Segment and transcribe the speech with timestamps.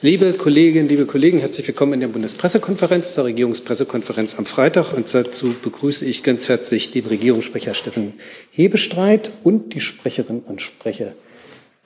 [0.00, 4.92] Liebe Kolleginnen, liebe Kollegen, herzlich willkommen in der Bundespressekonferenz zur Regierungspressekonferenz am Freitag.
[4.92, 8.12] Und dazu begrüße ich ganz herzlich den Regierungssprecher Steffen
[8.52, 11.14] Hebestreit und die Sprecherinnen und Sprecher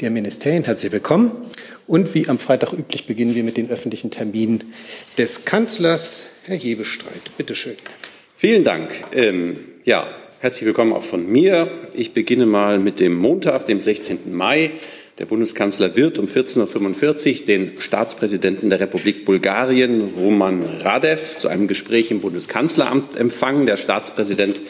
[0.02, 0.64] der Ministerien.
[0.64, 1.32] Herzlich willkommen.
[1.86, 4.74] Und wie am Freitag üblich beginnen wir mit den öffentlichen Terminen
[5.16, 6.26] des Kanzlers.
[6.42, 7.76] Herr Hebestreit, bitteschön.
[8.36, 8.92] Vielen Dank.
[9.14, 9.56] Ähm,
[9.86, 10.06] ja,
[10.40, 11.88] herzlich willkommen auch von mir.
[11.94, 14.34] Ich beginne mal mit dem Montag, dem 16.
[14.34, 14.72] Mai.
[15.18, 21.68] Der Bundeskanzler wird um 14.45 Uhr den Staatspräsidenten der Republik Bulgarien, Roman Radev, zu einem
[21.68, 23.66] Gespräch im Bundeskanzleramt empfangen.
[23.66, 24.62] Der Staatspräsident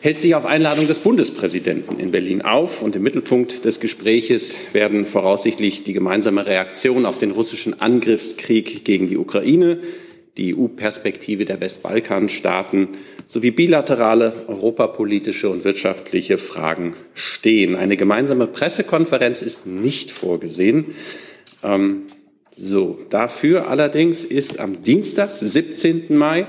[0.00, 2.80] hält sich auf Einladung des Bundespräsidenten in Berlin auf.
[2.80, 9.08] Und im Mittelpunkt des Gespräches werden voraussichtlich die gemeinsame Reaktion auf den russischen Angriffskrieg gegen
[9.08, 9.80] die Ukraine,
[10.36, 12.88] die EU-Perspektive der Westbalkanstaaten
[13.28, 17.76] sowie bilaterale europapolitische und wirtschaftliche Fragen stehen.
[17.76, 20.94] Eine gemeinsame Pressekonferenz ist nicht vorgesehen.
[21.62, 22.02] Ähm,
[22.56, 26.16] so, dafür allerdings ist am Dienstag, 17.
[26.16, 26.46] Mai,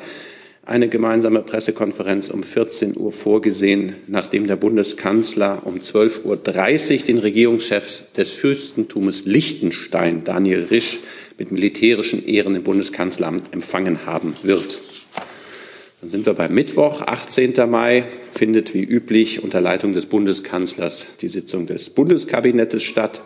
[0.65, 8.03] eine gemeinsame Pressekonferenz um 14 Uhr vorgesehen, nachdem der Bundeskanzler um 12.30 Uhr den Regierungschef
[8.17, 10.99] des Fürstentums Liechtenstein, Daniel Risch,
[11.37, 14.81] mit militärischen Ehren im Bundeskanzleramt empfangen haben wird.
[16.01, 17.53] Dann sind wir beim Mittwoch, 18.
[17.67, 23.23] Mai, findet wie üblich unter Leitung des Bundeskanzlers die Sitzung des Bundeskabinettes statt.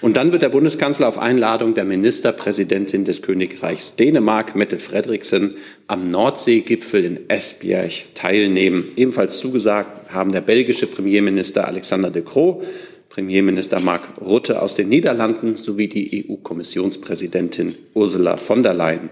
[0.00, 5.54] Und dann wird der Bundeskanzler auf Einladung der Ministerpräsidentin des Königreichs Dänemark, Mette Frederiksen,
[5.88, 8.92] am Nordseegipfel in Esbjerg teilnehmen.
[8.96, 12.62] Ebenfalls zugesagt haben der belgische Premierminister Alexander de Croo,
[13.10, 19.10] Premierminister Mark Rutte aus den Niederlanden sowie die EU-Kommissionspräsidentin Ursula von der Leyen.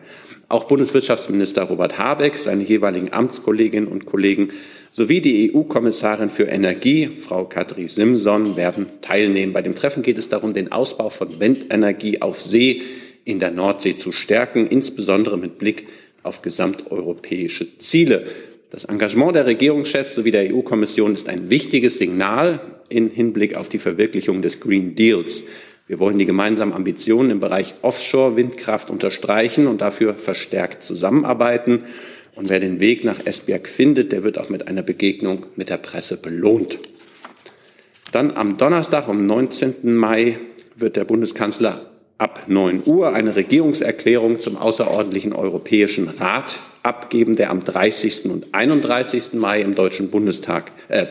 [0.49, 4.51] Auch Bundeswirtschaftsminister Robert Habeck, seine jeweiligen Amtskolleginnen und Kollegen
[4.93, 9.53] sowie die EU-Kommissarin für Energie, Frau Kadri Simson, werden teilnehmen.
[9.53, 12.83] Bei dem Treffen geht es darum, den Ausbau von Windenergie auf See
[13.25, 15.89] in der Nordsee zu stärken, insbesondere mit Blick
[16.23, 18.27] auf gesamteuropäische Ziele.
[18.71, 23.79] Das Engagement der Regierungschefs sowie der EU-Kommission ist ein wichtiges Signal in Hinblick auf die
[23.79, 25.45] Verwirklichung des Green Deals.
[25.87, 31.85] Wir wollen die gemeinsamen Ambitionen im Bereich Offshore-Windkraft unterstreichen und dafür verstärkt zusammenarbeiten.
[32.35, 35.79] Und wer den Weg nach Esbjerg findet, der wird auch mit einer Begegnung mit der
[35.79, 36.79] Presse belohnt.
[38.13, 39.95] Dann am Donnerstag, am 19.
[39.95, 40.39] Mai,
[40.77, 47.65] wird der Bundeskanzler ab 9 Uhr eine Regierungserklärung zum außerordentlichen Europäischen Rat abgeben, der am
[47.65, 48.27] 30.
[48.27, 49.35] und 31.
[49.35, 51.07] Mai im Deutschen Bundestag, äh,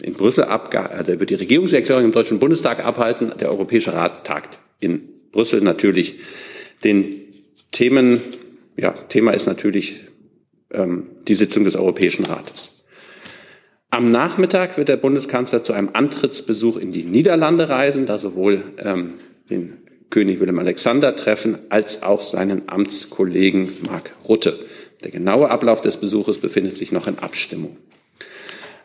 [0.00, 3.32] in Brüssel abge also wird die Regierungserklärung im Deutschen Bundestag abhalten.
[3.38, 6.16] Der Europäische Rat tagt in Brüssel natürlich.
[6.82, 7.20] Den
[7.70, 8.20] Themen,
[8.76, 10.00] ja, Thema ist natürlich
[10.72, 12.70] ähm, die Sitzung des Europäischen Rates.
[13.90, 19.14] Am Nachmittag wird der Bundeskanzler zu einem Antrittsbesuch in die Niederlande reisen, da sowohl ähm,
[19.50, 19.74] den
[20.10, 24.58] König Willem Alexander treffen, als auch seinen Amtskollegen Mark Rutte.
[25.04, 27.76] Der genaue Ablauf des Besuches befindet sich noch in Abstimmung.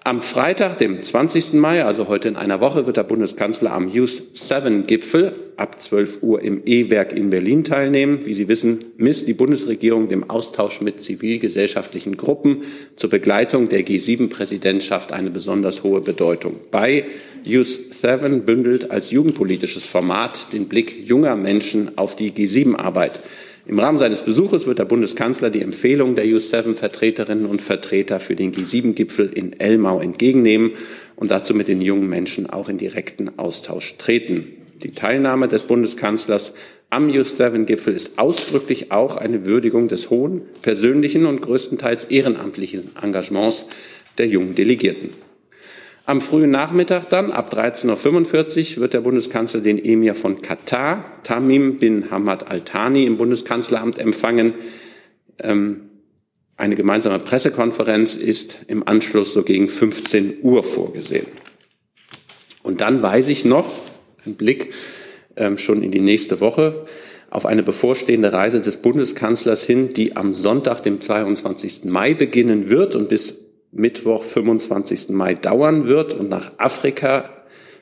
[0.06, 1.54] Am Freitag, dem 20.
[1.54, 6.20] Mai, also heute in einer Woche, wird der Bundeskanzler am Use 7 Gipfel ab 12
[6.24, 8.26] Uhr im E-Werk in Berlin teilnehmen.
[8.26, 12.64] Wie Sie wissen, misst die Bundesregierung dem Austausch mit zivilgesellschaftlichen Gruppen
[12.96, 17.04] zur Begleitung der G7-Präsidentschaft eine besonders hohe Bedeutung bei.
[17.46, 23.20] Use 7 bündelt als jugendpolitisches Format den Blick junger Menschen auf die G7-Arbeit.
[23.70, 28.52] Im Rahmen seines Besuches wird der Bundeskanzler die Empfehlung der U7-Vertreterinnen und Vertreter für den
[28.52, 30.72] G7-Gipfel in Elmau entgegennehmen
[31.16, 34.48] und dazu mit den jungen Menschen auch in direkten Austausch treten.
[34.82, 36.52] Die Teilnahme des Bundeskanzlers
[36.90, 43.66] am U7-Gipfel ist ausdrücklich auch eine Würdigung des hohen, persönlichen und größtenteils ehrenamtlichen Engagements
[44.18, 45.12] der jungen Delegierten.
[46.10, 51.78] Am frühen Nachmittag dann, ab 13.45 Uhr, wird der Bundeskanzler den Emir von Katar, Tamim
[51.78, 54.56] bin Hamad Al-Thani, im Bundeskanzleramt empfangen.
[55.40, 55.82] Ähm,
[56.58, 61.28] eine gemeinsame Pressekonferenz ist im Anschluss so gegen 15 Uhr vorgesehen.
[62.64, 63.72] Und dann weise ich noch,
[64.26, 64.74] ein Blick
[65.36, 66.88] ähm, schon in die nächste Woche,
[67.30, 71.86] auf eine bevorstehende Reise des Bundeskanzlers hin, die am Sonntag, dem 22.
[71.86, 73.39] Mai beginnen wird und bis
[73.72, 75.10] Mittwoch, 25.
[75.10, 77.30] Mai dauern wird und nach Afrika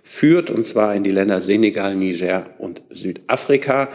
[0.03, 3.89] führt, und zwar in die Länder Senegal, Niger und Südafrika.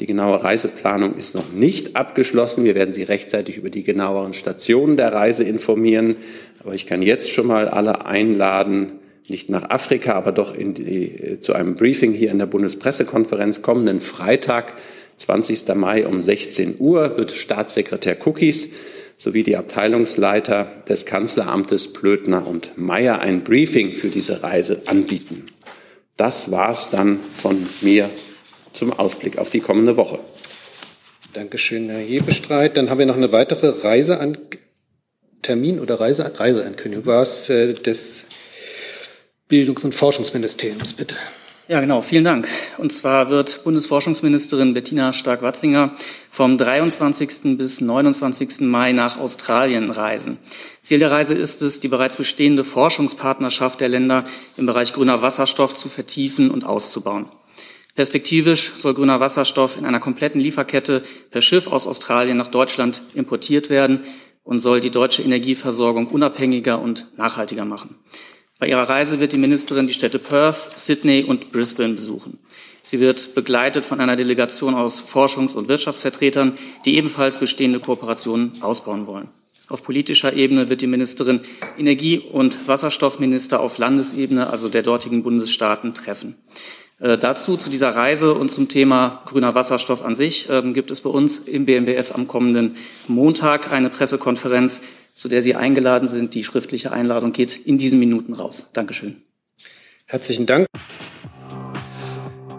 [0.00, 2.64] Die genaue Reiseplanung ist noch nicht abgeschlossen.
[2.64, 6.16] Wir werden Sie rechtzeitig über die genaueren Stationen der Reise informieren.
[6.60, 8.92] Aber ich kann jetzt schon mal alle einladen,
[9.26, 14.74] nicht nach Afrika, aber doch die, zu einem Briefing hier in der Bundespressekonferenz kommenden Freitag,
[15.16, 15.74] 20.
[15.74, 18.68] Mai um 16 Uhr, wird Staatssekretär Cookies
[19.18, 25.46] sowie die Abteilungsleiter des Kanzleramtes Plötner und Meyer ein Briefing für diese Reise anbieten.
[26.16, 28.08] Das war's dann von mir
[28.72, 30.20] zum Ausblick auf die kommende Woche.
[31.32, 32.76] Dankeschön, Herr Hebestreit.
[32.76, 34.38] Dann haben wir noch eine weitere Reisean
[35.42, 37.06] Termin oder Reise Reiseankündigung.
[37.06, 38.26] War es äh, des
[39.48, 41.16] Bildungs- und Forschungsministeriums, bitte.
[41.70, 42.00] Ja, genau.
[42.00, 42.48] Vielen Dank.
[42.78, 45.94] Und zwar wird Bundesforschungsministerin Bettina Stark-Watzinger
[46.30, 47.58] vom 23.
[47.58, 48.60] bis 29.
[48.60, 50.38] Mai nach Australien reisen.
[50.80, 54.24] Ziel der Reise ist es, die bereits bestehende Forschungspartnerschaft der Länder
[54.56, 57.26] im Bereich grüner Wasserstoff zu vertiefen und auszubauen.
[57.94, 63.68] Perspektivisch soll grüner Wasserstoff in einer kompletten Lieferkette per Schiff aus Australien nach Deutschland importiert
[63.68, 64.04] werden
[64.42, 67.96] und soll die deutsche Energieversorgung unabhängiger und nachhaltiger machen.
[68.58, 72.38] Bei ihrer Reise wird die Ministerin die Städte Perth, Sydney und Brisbane besuchen.
[72.82, 79.06] Sie wird begleitet von einer Delegation aus Forschungs- und Wirtschaftsvertretern, die ebenfalls bestehende Kooperationen ausbauen
[79.06, 79.28] wollen.
[79.68, 81.40] Auf politischer Ebene wird die Ministerin
[81.76, 86.34] Energie- und Wasserstoffminister auf Landesebene, also der dortigen Bundesstaaten, treffen.
[87.00, 91.02] Äh, dazu, zu dieser Reise und zum Thema grüner Wasserstoff an sich, äh, gibt es
[91.02, 92.76] bei uns im BMBF am kommenden
[93.06, 94.80] Montag eine Pressekonferenz
[95.18, 96.34] zu der Sie eingeladen sind.
[96.34, 98.66] Die schriftliche Einladung geht in diesen Minuten raus.
[98.72, 99.16] Dankeschön.
[100.06, 100.66] Herzlichen Dank.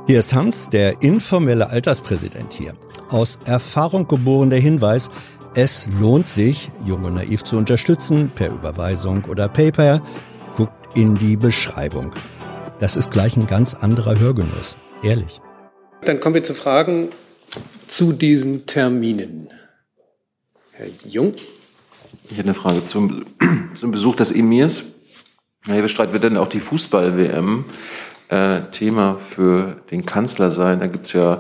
[0.07, 2.73] Hier ist Hans, der informelle Alterspräsident hier.
[3.11, 5.09] Aus Erfahrung geboren der Hinweis,
[5.55, 10.01] es lohnt sich, Jung und Naiv zu unterstützen, per Überweisung oder PayPal.
[10.57, 12.11] Guckt in die Beschreibung.
[12.79, 14.75] Das ist gleich ein ganz anderer Hörgenuss.
[15.01, 15.39] Ehrlich.
[16.03, 17.09] Dann kommen wir zu Fragen
[17.87, 19.49] zu diesen Terminen.
[20.73, 21.35] Herr Jung.
[22.25, 23.25] Ich hätte eine Frage zum,
[23.79, 24.83] zum Besuch des Emirs.
[25.65, 27.65] Herr Hebestreit, wird denn auch die Fußball-WM
[28.29, 30.79] äh, Thema für den Kanzler sein?
[30.79, 31.39] Da gibt es ja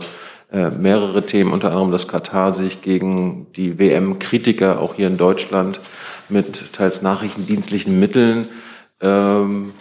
[0.51, 5.79] äh, mehrere Themen, unter anderem, dass Katar sich gegen die WM-Kritiker auch hier in Deutschland
[6.27, 8.47] mit teils nachrichtendienstlichen Mitteln
[9.01, 9.71] ähm,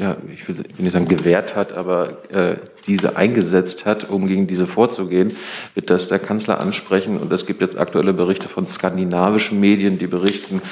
[0.00, 2.56] ja, ich will, ich will nicht sagen gewährt hat, aber äh,
[2.86, 5.36] diese eingesetzt hat, um gegen diese vorzugehen,
[5.74, 7.18] wird das der Kanzler ansprechen.
[7.18, 10.62] Und es gibt jetzt aktuelle Berichte von skandinavischen Medien, die berichten,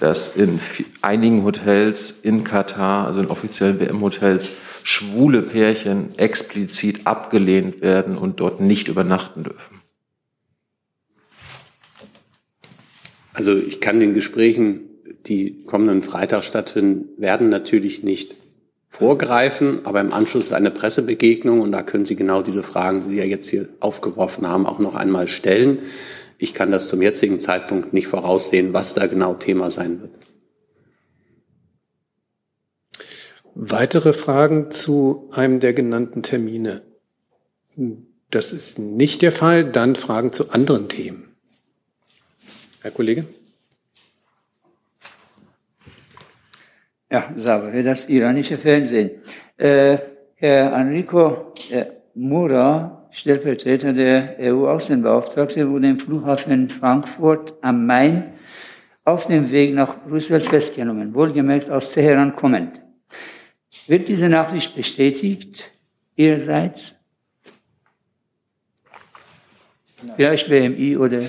[0.00, 0.58] dass in
[1.02, 4.48] einigen Hotels in Katar, also in offiziellen WM-Hotels,
[4.82, 9.82] schwule Pärchen explizit abgelehnt werden und dort nicht übernachten dürfen.
[13.34, 14.80] Also ich kann den Gesprächen,
[15.26, 18.39] die kommenden Freitag stattfinden, werden natürlich nicht
[18.90, 23.06] vorgreifen, aber im Anschluss ist eine Pressebegegnung und da können Sie genau diese Fragen, die
[23.06, 25.80] Sie ja jetzt hier aufgeworfen haben, auch noch einmal stellen.
[26.36, 30.10] Ich kann das zum jetzigen Zeitpunkt nicht voraussehen, was da genau Thema sein wird.
[33.54, 36.82] Weitere Fragen zu einem der genannten Termine?
[38.30, 39.64] Das ist nicht der Fall.
[39.64, 41.36] Dann Fragen zu anderen Themen.
[42.80, 43.26] Herr Kollege?
[47.12, 49.10] Ja, Savare, das iranische Fernsehen.
[49.56, 49.98] Äh,
[50.36, 58.34] Herr Enrico äh, Mura, Stellvertreter der EU-Außenbeauftragte, wurde im Flughafen Frankfurt am Main
[59.04, 62.80] auf dem Weg nach Brüssel festgenommen, wohlgemerkt aus Teheran kommend.
[63.88, 65.68] Wird diese Nachricht bestätigt
[66.14, 66.94] Ihrerseits?
[70.14, 71.22] Vielleicht BMI oder?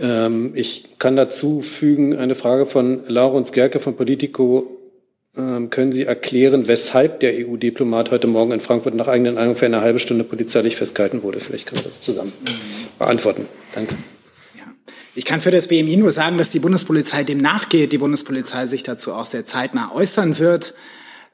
[0.00, 4.81] Ähm, ich kann dazu fügen eine Frage von Laurens Gerke von Politico
[5.34, 9.80] können Sie erklären, weshalb der EU-Diplomat heute Morgen in Frankfurt nach eigenen Angaben für eine
[9.80, 11.40] halbe Stunde polizeilich festgehalten wurde?
[11.40, 12.32] Vielleicht können wir das zusammen
[12.98, 13.46] beantworten.
[13.74, 13.96] Danke.
[15.14, 18.82] Ich kann für das BMI nur sagen, dass die Bundespolizei dem nachgeht, die Bundespolizei sich
[18.82, 20.74] dazu auch sehr zeitnah äußern wird.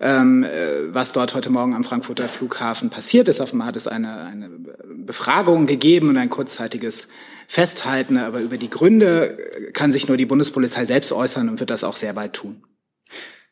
[0.01, 3.41] Ähm, äh, was dort heute Morgen am Frankfurter Flughafen passiert ist.
[3.41, 4.49] Offenbar hat es eine, eine
[4.95, 7.09] Befragung gegeben und ein kurzzeitiges
[7.49, 8.17] Festhalten.
[8.17, 9.37] Aber über die Gründe
[9.73, 12.63] kann sich nur die Bundespolizei selbst äußern und wird das auch sehr bald tun.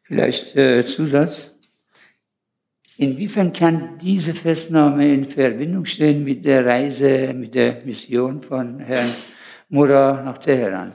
[0.06, 1.50] Vielleicht äh, Zusatz.
[2.96, 9.10] Inwiefern kann diese Festnahme in Verbindung stehen mit der Reise, mit der Mission von Herrn
[9.68, 10.94] Mura nach Teheran?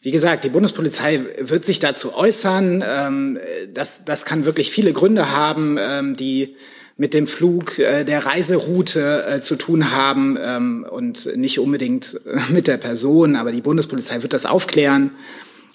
[0.00, 2.84] Wie gesagt, die Bundespolizei wird sich dazu äußern.
[2.86, 3.38] Ähm,
[3.74, 6.54] das, das kann wirklich viele Gründe haben, ähm, die
[6.96, 12.68] mit dem Flug äh, der Reiseroute äh, zu tun haben ähm, und nicht unbedingt mit
[12.68, 13.34] der Person.
[13.34, 15.10] Aber die Bundespolizei wird das aufklären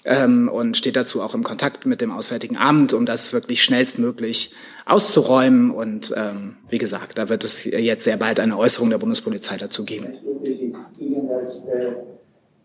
[0.04, 4.52] ähm, und steht dazu auch im Kontakt mit dem Auswärtigen Amt, um das wirklich schnellstmöglich
[4.86, 5.70] auszuräumen.
[5.70, 9.84] Und ähm, wie gesagt, da wird es jetzt sehr bald eine Äußerung der Bundespolizei dazu
[9.84, 10.14] geben.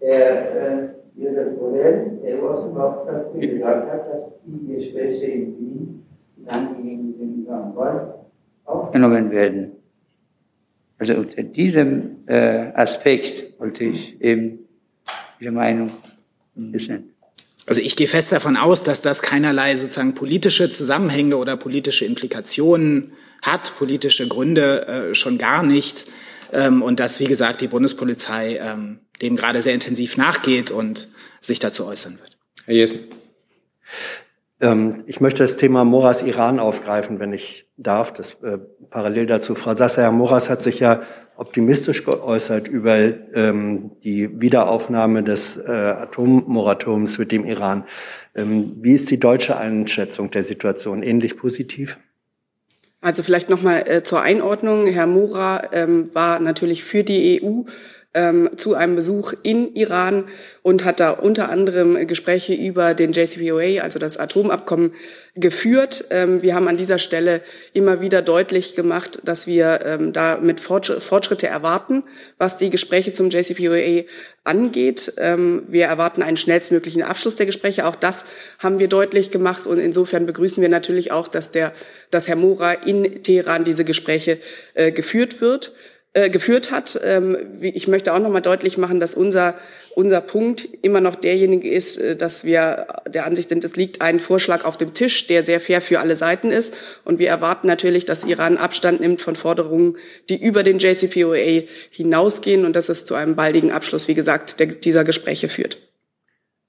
[0.02, 6.06] Der, Ihre Modell, der Außenbeauftragte, gesagt hat, dass die Gespräche in Wien,
[6.46, 7.74] dann gegen den Iran
[8.66, 9.72] aufgenommen werden.
[11.00, 14.60] Also unter diesem äh, Aspekt wollte ich eben
[15.40, 15.92] Ihre Meinung
[16.56, 17.14] wissen.
[17.68, 23.14] Also ich gehe fest davon aus, dass das keinerlei sozusagen politische Zusammenhänge oder politische Implikationen
[23.42, 26.08] hat, politische Gründe äh, schon gar nicht.
[26.54, 31.10] Ähm, und dass, wie gesagt, die Bundespolizei ähm, dem gerade sehr intensiv nachgeht und
[31.42, 32.38] sich dazu äußern wird.
[32.66, 33.00] Herr Jessen.
[34.62, 38.14] Ähm, ich möchte das Thema Moras Iran aufgreifen, wenn ich darf.
[38.14, 38.60] Das äh,
[38.90, 39.56] parallel dazu.
[39.56, 41.04] Frau Sasser, Herr Moras hat sich ja
[41.38, 42.98] optimistisch geäußert über
[43.34, 47.86] ähm, die Wiederaufnahme des äh, Atommoratoriums mit dem Iran.
[48.36, 51.04] Ähm, wie ist die deutsche Einschätzung der Situation?
[51.04, 51.98] Ähnlich positiv?
[53.02, 54.88] Also vielleicht nochmal äh, zur Einordnung.
[54.88, 57.62] Herr Mora ähm, war natürlich für die EU
[58.18, 60.26] ähm, zu einem Besuch in Iran
[60.64, 64.94] und hat da unter anderem Gespräche über den JCPOA, also das Atomabkommen,
[65.36, 66.06] geführt.
[66.10, 67.42] Ähm, wir haben an dieser Stelle
[67.74, 72.04] immer wieder deutlich gemacht, dass wir ähm, da mit Fortschritte erwarten,
[72.40, 74.06] was die Gespräche zum JCPOA
[74.44, 75.14] angeht.
[75.18, 77.86] Ähm, wir erwarten einen schnellstmöglichen Abschluss der Gespräche.
[77.86, 78.26] Auch das
[78.58, 81.72] haben wir deutlich gemacht und insofern begrüßen wir natürlich auch, dass der,
[82.10, 84.40] dass Herr Mora in Teheran diese Gespräche
[84.74, 85.74] äh, geführt wird.
[86.18, 87.00] Äh, geführt hat.
[87.04, 89.54] Ähm, ich möchte auch noch mal deutlich machen, dass unser,
[89.94, 94.20] unser Punkt immer noch derjenige ist, äh, dass wir der Ansicht sind, es liegt ein
[94.20, 96.74] Vorschlag auf dem Tisch, der sehr fair für alle Seiten ist.
[97.04, 99.98] Und wir erwarten natürlich, dass Iran Abstand nimmt von Forderungen,
[100.28, 104.68] die über den JCPOA hinausgehen und dass es zu einem baldigen Abschluss, wie gesagt, der,
[104.68, 105.78] dieser Gespräche führt.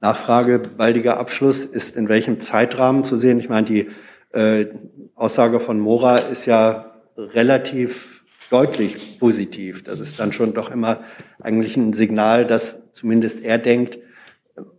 [0.00, 3.40] Nachfrage, baldiger Abschluss ist in welchem Zeitrahmen zu sehen?
[3.40, 3.88] Ich meine, die
[4.34, 4.66] äh,
[5.14, 8.17] Aussage von Mora ist ja relativ
[8.50, 9.84] deutlich positiv.
[9.84, 11.04] Das ist dann schon doch immer
[11.40, 13.98] eigentlich ein Signal, dass zumindest er denkt,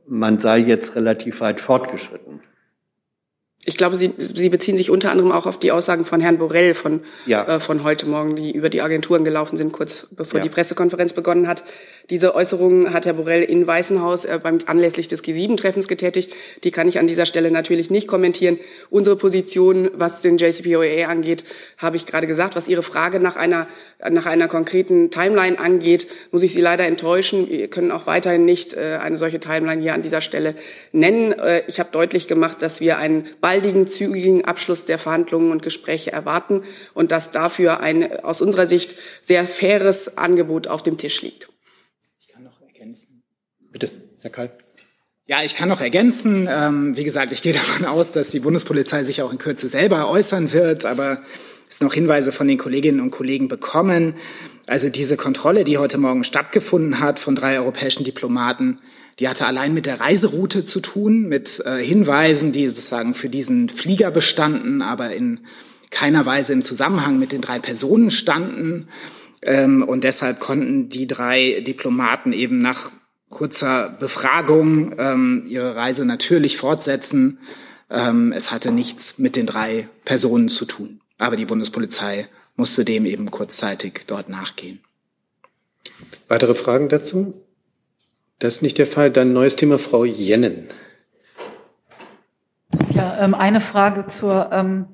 [0.07, 2.41] man sei jetzt relativ weit fortgeschritten.
[3.65, 6.73] Ich glaube, Sie, Sie beziehen sich unter anderem auch auf die Aussagen von Herrn Borrell
[6.73, 7.45] von, ja.
[7.45, 10.43] äh, von heute Morgen, die über die Agenturen gelaufen sind, kurz bevor ja.
[10.43, 11.65] die Pressekonferenz begonnen hat.
[12.09, 16.33] Diese Äußerungen hat Herr Borrell in Weißenhaus äh, beim anlässlich des G7-Treffens getätigt.
[16.63, 18.57] Die kann ich an dieser Stelle natürlich nicht kommentieren.
[18.89, 21.43] Unsere Position, was den JCPOA angeht,
[21.77, 22.55] habe ich gerade gesagt.
[22.55, 23.67] Was Ihre Frage nach einer,
[24.09, 27.47] nach einer konkreten Timeline angeht, muss ich Sie leider enttäuschen.
[27.49, 30.55] Wir können auch weiterhin nicht äh, eine solche Timeline hier an dieser Stelle
[30.91, 31.33] nennen.
[31.33, 36.11] Äh, ich habe deutlich gemacht, dass wir einen baldigen, zügigen Abschluss der Verhandlungen und Gespräche
[36.11, 36.63] erwarten
[36.93, 41.49] und dass dafür ein aus unserer Sicht sehr faires Angebot auf dem Tisch liegt.
[43.71, 43.91] Bitte,
[44.21, 44.51] Herr Kall.
[45.25, 46.47] Ja, ich kann noch ergänzen.
[46.49, 50.09] Ähm, wie gesagt, ich gehe davon aus, dass die Bundespolizei sich auch in Kürze selber
[50.09, 51.23] äußern wird, aber
[51.69, 54.15] es noch Hinweise von den Kolleginnen und Kollegen bekommen.
[54.67, 58.79] Also diese Kontrolle, die heute Morgen stattgefunden hat von drei europäischen Diplomaten,
[59.19, 63.69] die hatte allein mit der Reiseroute zu tun, mit äh, Hinweisen, die sozusagen für diesen
[63.69, 65.41] Flieger bestanden, aber in
[65.91, 68.87] keiner Weise im Zusammenhang mit den drei Personen standen.
[69.41, 72.91] Ähm, und deshalb konnten die drei Diplomaten eben nach
[73.29, 77.39] kurzer Befragung ähm, ihre Reise natürlich fortsetzen.
[77.89, 80.98] Ähm, es hatte nichts mit den drei Personen zu tun.
[81.19, 84.79] Aber die Bundespolizei musste dem eben kurzzeitig dort nachgehen.
[86.27, 87.33] Weitere Fragen dazu?
[88.39, 89.11] Das ist nicht der Fall.
[89.11, 90.69] Dann neues Thema, Frau Jennen.
[92.91, 94.87] Ja, ähm, eine Frage zur ähm,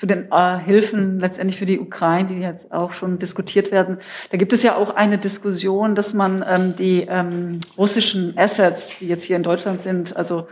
[0.00, 3.98] zu den äh, Hilfen letztendlich für die Ukraine, die jetzt auch schon diskutiert werden.
[4.30, 9.08] Da gibt es ja auch eine Diskussion, dass man ähm, die ähm, russischen Assets, die
[9.08, 10.48] jetzt hier in Deutschland sind, also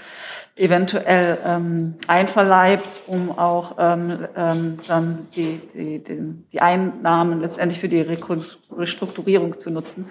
[0.55, 6.05] eventuell ähm, einverleibt, um auch ähm, ähm, dann die, die,
[6.53, 10.11] die Einnahmen letztendlich für die Restrukturierung zu nutzen.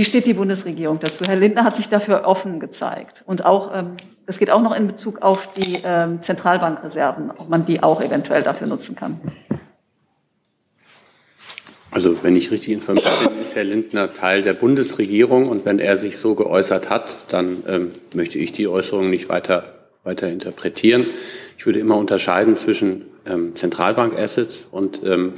[0.00, 1.24] Wie steht die Bundesregierung dazu?
[1.26, 3.22] Herr Lindner hat sich dafür offen gezeigt.
[3.26, 7.66] Und auch, ähm, es geht auch noch in Bezug auf die ähm, Zentralbankreserven, ob man
[7.66, 9.20] die auch eventuell dafür nutzen kann.
[11.90, 15.98] Also wenn ich richtig informiert bin, ist Herr Lindner Teil der Bundesregierung und wenn er
[15.98, 21.04] sich so geäußert hat, dann ähm, möchte ich die Äußerung nicht weiter, weiter interpretieren.
[21.58, 25.34] Ich würde immer unterscheiden zwischen ähm, Zentralbankassets und ähm,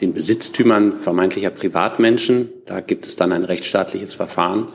[0.00, 2.50] den Besitztümern vermeintlicher Privatmenschen.
[2.66, 4.68] Da gibt es dann ein rechtsstaatliches Verfahren.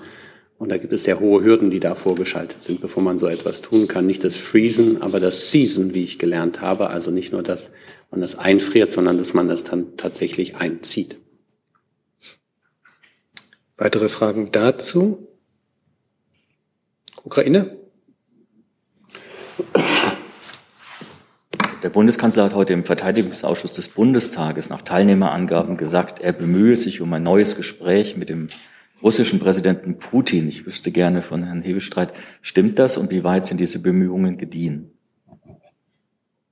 [0.58, 3.62] Und da gibt es sehr hohe Hürden, die da vorgeschaltet sind, bevor man so etwas
[3.62, 4.06] tun kann.
[4.06, 6.90] Nicht das Freezen, aber das Season, wie ich gelernt habe.
[6.90, 7.72] Also nicht nur, dass
[8.12, 11.18] man das einfriert, sondern dass man das dann tatsächlich einzieht.
[13.78, 15.30] Weitere Fragen dazu?
[17.24, 17.78] Ukraine?
[21.82, 27.14] Der Bundeskanzler hat heute im Verteidigungsausschuss des Bundestages nach Teilnehmerangaben gesagt, er bemühe sich um
[27.14, 28.50] ein neues Gespräch mit dem
[29.02, 30.50] russischen Präsidenten Putin.
[30.50, 34.92] Ich wüsste gerne von Herrn Hebestreit, stimmt das und wie weit sind diese Bemühungen gediehen?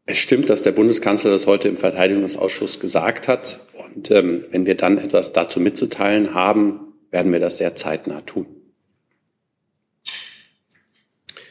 [0.06, 3.60] Es stimmt, dass der Bundeskanzler das heute im Verteidigungsausschuss gesagt hat.
[3.94, 8.46] Und ähm, wenn wir dann etwas dazu mitzuteilen haben, werden wir das sehr zeitnah tun.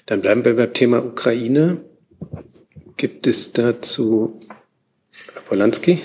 [0.06, 1.82] Dann bleiben wir beim Thema Ukraine.
[2.96, 4.40] Gibt es dazu
[5.34, 6.00] Herr Polanski?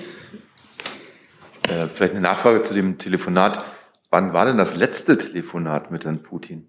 [1.69, 3.63] Äh, vielleicht eine Nachfrage zu dem Telefonat.
[4.09, 6.67] Wann war denn das letzte Telefonat mit Herrn Putin?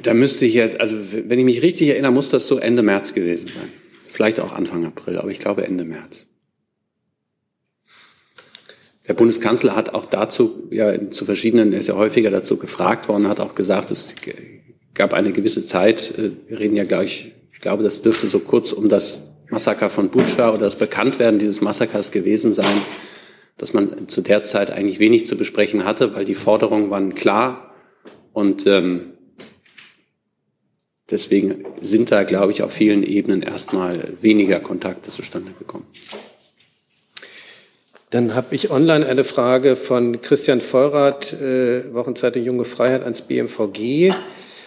[0.00, 3.14] Da müsste ich jetzt, also wenn ich mich richtig erinnere, muss das so Ende März
[3.14, 3.72] gewesen sein.
[4.04, 6.26] Vielleicht auch Anfang April, aber ich glaube Ende März.
[9.08, 13.28] Der Bundeskanzler hat auch dazu, ja, zu verschiedenen, er ist ja häufiger dazu gefragt worden,
[13.28, 14.14] hat auch gesagt, es
[14.94, 18.72] gab eine gewisse Zeit, äh, wir reden ja gleich, ich glaube, das dürfte so kurz
[18.72, 22.82] um das Massaker von Butscha oder das Bekanntwerden dieses Massakers gewesen sein,
[23.58, 27.74] dass man zu der Zeit eigentlich wenig zu besprechen hatte, weil die Forderungen waren klar
[28.32, 29.12] und ähm,
[31.10, 35.86] deswegen sind da, glaube ich, auf vielen Ebenen erstmal weniger Kontakte zustande gekommen.
[38.12, 44.12] Dann habe ich online eine Frage von Christian Vollrath, äh, Wochenzeitung Junge Freiheit ans BMVG.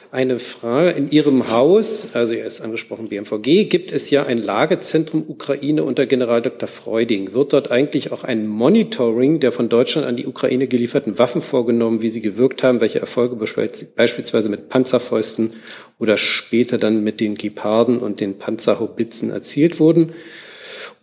[0.09, 0.89] Eine Frage.
[0.89, 6.07] In Ihrem Haus, also er ist angesprochen BMVG, gibt es ja ein Lagezentrum Ukraine unter
[6.07, 6.67] General Dr.
[6.67, 7.35] Freuding.
[7.35, 12.01] Wird dort eigentlich auch ein Monitoring der von Deutschland an die Ukraine gelieferten Waffen vorgenommen,
[12.01, 15.53] wie sie gewirkt haben, welche Erfolge beispielsweise mit Panzerfäusten
[15.99, 20.13] oder später dann mit den Geparden und den Panzerhaubitzen erzielt wurden?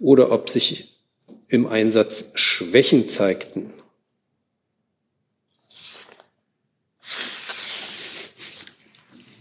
[0.01, 0.89] Oder ob sich
[1.53, 3.71] im Einsatz Schwächen zeigten.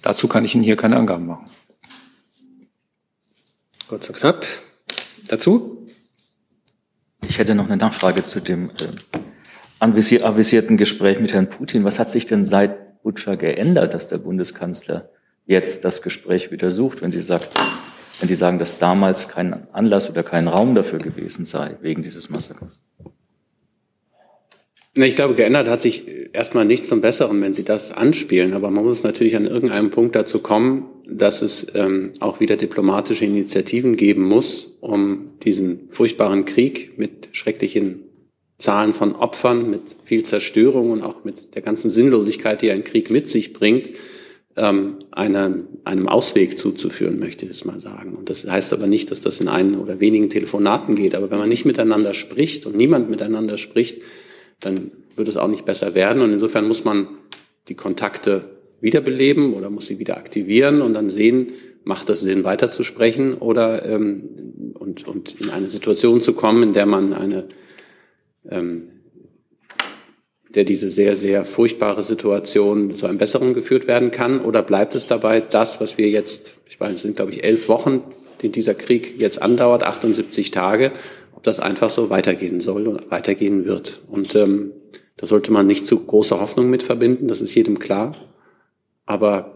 [0.02, 1.46] Dazu kann ich Ihnen hier keine Angaben machen.
[3.88, 4.46] Kurz und knapp.
[5.30, 5.88] Dazu?
[7.22, 11.86] Ich hätte noch eine Nachfrage zu dem äh, avisierten Gespräch mit Herrn Putin.
[11.86, 15.10] Was hat sich denn seit Butscha geändert, dass der Bundeskanzler
[15.46, 17.52] jetzt das Gespräch wieder sucht, wenn Sie sagt,
[18.22, 22.30] wenn Sie sagen, dass damals kein Anlass oder kein Raum dafür gewesen sei, wegen dieses
[22.30, 22.80] Massakers?
[24.94, 28.54] Ich glaube, geändert hat sich erstmal nichts zum Besseren, wenn Sie das anspielen.
[28.54, 33.26] Aber man muss natürlich an irgendeinem Punkt dazu kommen, dass es ähm, auch wieder diplomatische
[33.26, 38.04] Initiativen geben muss, um diesen furchtbaren Krieg mit schrecklichen
[38.58, 43.10] Zahlen von Opfern, mit viel Zerstörung und auch mit der ganzen Sinnlosigkeit, die ein Krieg
[43.10, 43.90] mit sich bringt,
[44.58, 48.16] ähm, einem, einem Ausweg zuzuführen, möchte ich es mal sagen.
[48.16, 51.16] Und das heißt aber nicht, dass das in einen oder wenigen Telefonaten geht.
[51.16, 54.02] Aber wenn man nicht miteinander spricht und niemand miteinander spricht,
[54.60, 56.22] dann wird es auch nicht besser werden.
[56.22, 57.08] Und insofern muss man
[57.68, 58.44] die Kontakte
[58.82, 64.74] wiederbeleben oder muss sie wieder aktivieren und dann sehen, macht es Sinn, weiterzusprechen oder ähm,
[64.74, 67.48] und, und in eine Situation zu kommen, in der man eine
[68.50, 68.91] ähm,
[70.56, 74.42] der diese sehr, sehr furchtbare Situation zu einem besseren geführt werden kann?
[74.42, 77.70] Oder bleibt es dabei, das, was wir jetzt, ich weiß, es sind, glaube ich, elf
[77.70, 78.04] Wochen,
[78.42, 80.92] die dieser Krieg jetzt andauert, 78 Tage,
[81.34, 84.02] ob das einfach so weitergehen soll oder weitergehen wird?
[84.10, 84.72] Und ähm,
[85.18, 88.16] da sollte man nicht zu große Hoffnung mit verbinden, das ist jedem klar.
[89.06, 89.56] Aber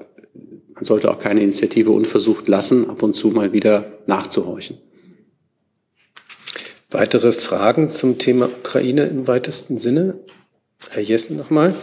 [0.73, 4.77] man sollte auch keine Initiative unversucht lassen, ab und zu mal wieder nachzuhorchen.
[6.91, 10.19] Weitere Fragen zum Thema Ukraine im weitesten Sinne?
[10.91, 11.75] Herr Jessen nochmal.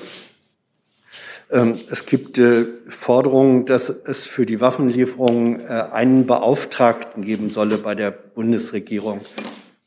[1.51, 7.77] Ähm, es gibt äh, Forderungen, dass es für die Waffenlieferungen äh, einen Beauftragten geben solle
[7.79, 9.21] bei der Bundesregierung.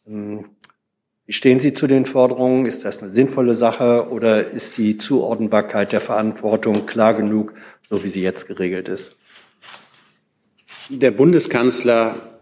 [0.08, 0.46] Ähm,
[1.26, 2.68] wie stehen Sie zu den Forderungen?
[2.68, 7.56] Ist das eine sinnvolle Sache oder ist die Zuordnbarkeit der Verantwortung klar genug,
[7.90, 9.16] so wie sie jetzt geregelt ist?
[10.90, 12.35] Der Bundeskanzler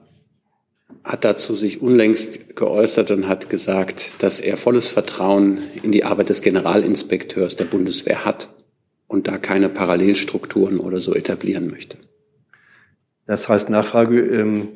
[1.03, 6.29] hat dazu sich unlängst geäußert und hat gesagt, dass er volles Vertrauen in die Arbeit
[6.29, 8.49] des Generalinspekteurs der Bundeswehr hat
[9.07, 11.97] und da keine Parallelstrukturen oder so etablieren möchte.
[13.25, 14.69] Das heißt, Nachfrage, ähm,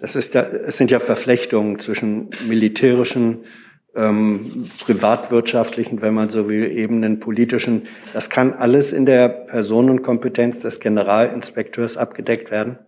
[0.00, 3.44] das ist ja, es sind ja Verflechtungen zwischen militärischen,
[3.94, 7.86] ähm, privatwirtschaftlichen, wenn man so will, Ebenen, politischen.
[8.12, 12.78] Das kann alles in der Personenkompetenz des Generalinspekteurs abgedeckt werden?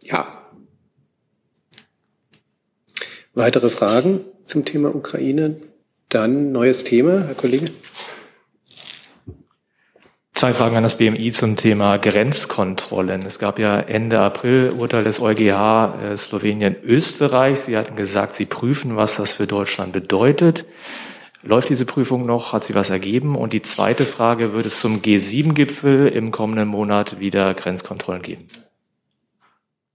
[0.00, 0.41] Ja,
[3.34, 5.56] Weitere Fragen zum Thema Ukraine?
[6.10, 7.64] Dann neues Thema, Herr Kollege.
[10.34, 13.22] Zwei Fragen an das BMI zum Thema Grenzkontrollen.
[13.22, 17.60] Es gab ja Ende April Urteil des EuGH äh, Slowenien Österreich.
[17.60, 20.66] Sie hatten gesagt, Sie prüfen, was das für Deutschland bedeutet.
[21.42, 22.52] Läuft diese Prüfung noch?
[22.52, 23.34] Hat sie was ergeben?
[23.34, 28.46] Und die zweite Frage, wird es zum G7-Gipfel im kommenden Monat wieder Grenzkontrollen geben?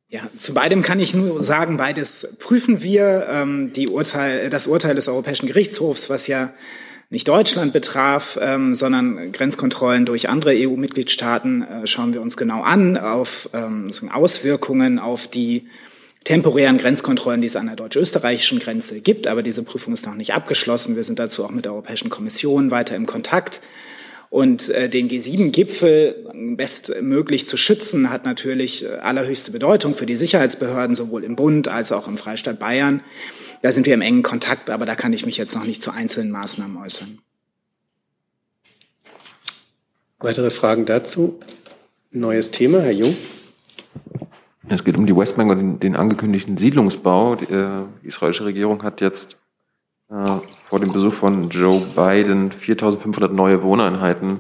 [0.10, 3.28] Ja, zu beidem kann ich nur sagen, beides prüfen wir.
[3.30, 6.54] Ähm, die Urteil, das Urteil des Europäischen Gerichtshofs, was ja
[7.10, 12.98] nicht Deutschland betraf, ähm, sondern Grenzkontrollen durch andere EU-Mitgliedstaaten, äh, schauen wir uns genau an
[12.98, 15.67] auf ähm, Auswirkungen auf die
[16.24, 19.28] temporären Grenzkontrollen, die es an der deutsch-österreichischen Grenze gibt.
[19.28, 20.96] Aber diese Prüfung ist noch nicht abgeschlossen.
[20.96, 23.60] Wir sind dazu auch mit der Europäischen Kommission weiter im Kontakt.
[24.30, 30.96] Und äh, den G7-Gipfel bestmöglich zu schützen, hat natürlich äh, allerhöchste Bedeutung für die Sicherheitsbehörden,
[30.96, 33.02] sowohl im Bund als auch im Freistaat Bayern.
[33.62, 35.92] Da sind wir im engen Kontakt, aber da kann ich mich jetzt noch nicht zu
[35.92, 37.20] einzelnen Maßnahmen äußern.
[40.20, 41.40] Weitere Fragen dazu?
[42.12, 43.16] Neues Thema, Herr Jung.
[44.68, 47.36] Es geht um die Westbank und den, den angekündigten Siedlungsbau.
[47.36, 49.38] Die, äh, die israelische Regierung hat jetzt
[50.10, 50.38] äh,
[50.69, 54.39] vor dem Besuch von Joe Biden 4.500 neue Wohneinheiten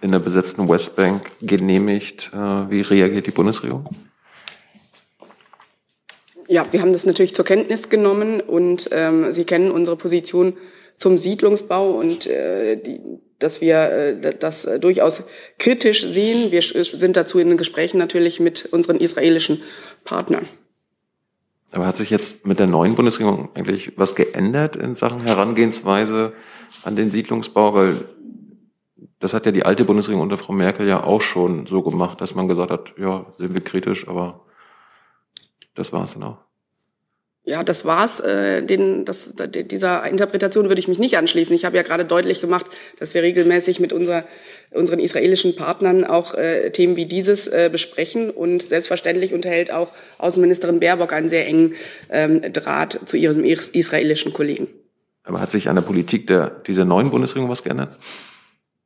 [0.00, 2.30] in der besetzten Westbank genehmigt.
[2.32, 3.88] Äh, wie reagiert die Bundesregierung?
[6.48, 10.56] Ja, wir haben das natürlich zur Kenntnis genommen und ähm, Sie kennen unsere Position
[10.96, 13.00] zum Siedlungsbau und äh, die,
[13.38, 15.24] dass wir äh, das durchaus
[15.58, 16.50] kritisch sehen.
[16.50, 19.62] Wir sind dazu in den Gesprächen natürlich mit unseren israelischen
[20.04, 20.48] Partnern.
[21.72, 26.32] Aber hat sich jetzt mit der neuen Bundesregierung eigentlich was geändert in Sachen Herangehensweise
[26.82, 27.74] an den Siedlungsbau?
[27.74, 27.94] Weil
[29.20, 32.34] das hat ja die alte Bundesregierung unter Frau Merkel ja auch schon so gemacht, dass
[32.34, 34.46] man gesagt hat, ja, sind wir kritisch, aber
[35.74, 36.47] das war es dann auch.
[37.48, 38.20] Ja, das war's.
[38.20, 41.56] Äh, den, das, dieser Interpretation würde ich mich nicht anschließen.
[41.56, 42.66] Ich habe ja gerade deutlich gemacht,
[42.98, 44.24] dass wir regelmäßig mit unserer,
[44.70, 48.28] unseren israelischen Partnern auch äh, Themen wie dieses äh, besprechen.
[48.28, 51.72] Und selbstverständlich unterhält auch Außenministerin Baerbock einen sehr engen
[52.10, 54.66] ähm, Draht zu ihrem israelischen Kollegen.
[55.22, 57.96] Aber hat sich an der Politik der, dieser neuen Bundesregierung was geändert?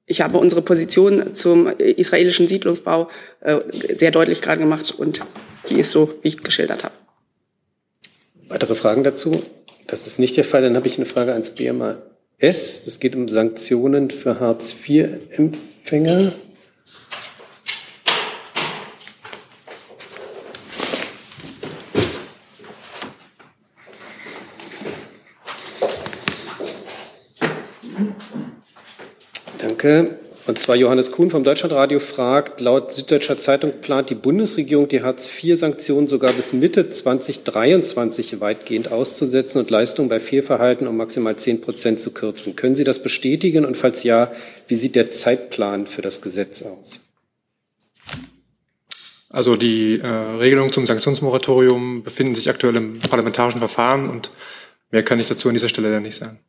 [0.07, 3.09] Ich habe unsere Position zum israelischen Siedlungsbau
[3.40, 3.59] äh,
[3.92, 5.25] sehr deutlich gerade gemacht und
[5.68, 7.02] die ist so, wie ich geschildert habe.
[8.53, 9.43] Weitere Fragen dazu?
[9.87, 10.61] Das ist nicht der Fall.
[10.61, 12.85] Dann habe ich eine Frage ans BMAS.
[12.85, 16.33] Das geht um Sanktionen für Hartz-IV-Empfänger.
[29.57, 30.22] Danke.
[30.45, 36.09] Und zwar Johannes Kuhn vom Deutschlandradio fragt, laut Süddeutscher Zeitung plant die Bundesregierung die Hartz-IV-Sanktionen
[36.09, 42.11] sogar bis Mitte 2023 weitgehend auszusetzen und Leistungen bei Fehlverhalten um maximal 10 Prozent zu
[42.11, 42.57] kürzen.
[42.57, 43.65] Können Sie das bestätigen?
[43.65, 44.33] Und falls ja,
[44.67, 47.03] wie sieht der Zeitplan für das Gesetz aus?
[49.29, 54.33] Also die äh, Regelungen zum Sanktionsmoratorium befinden sich aktuell im parlamentarischen Verfahren und
[54.91, 56.41] mehr kann ich dazu an dieser Stelle dann nicht sagen.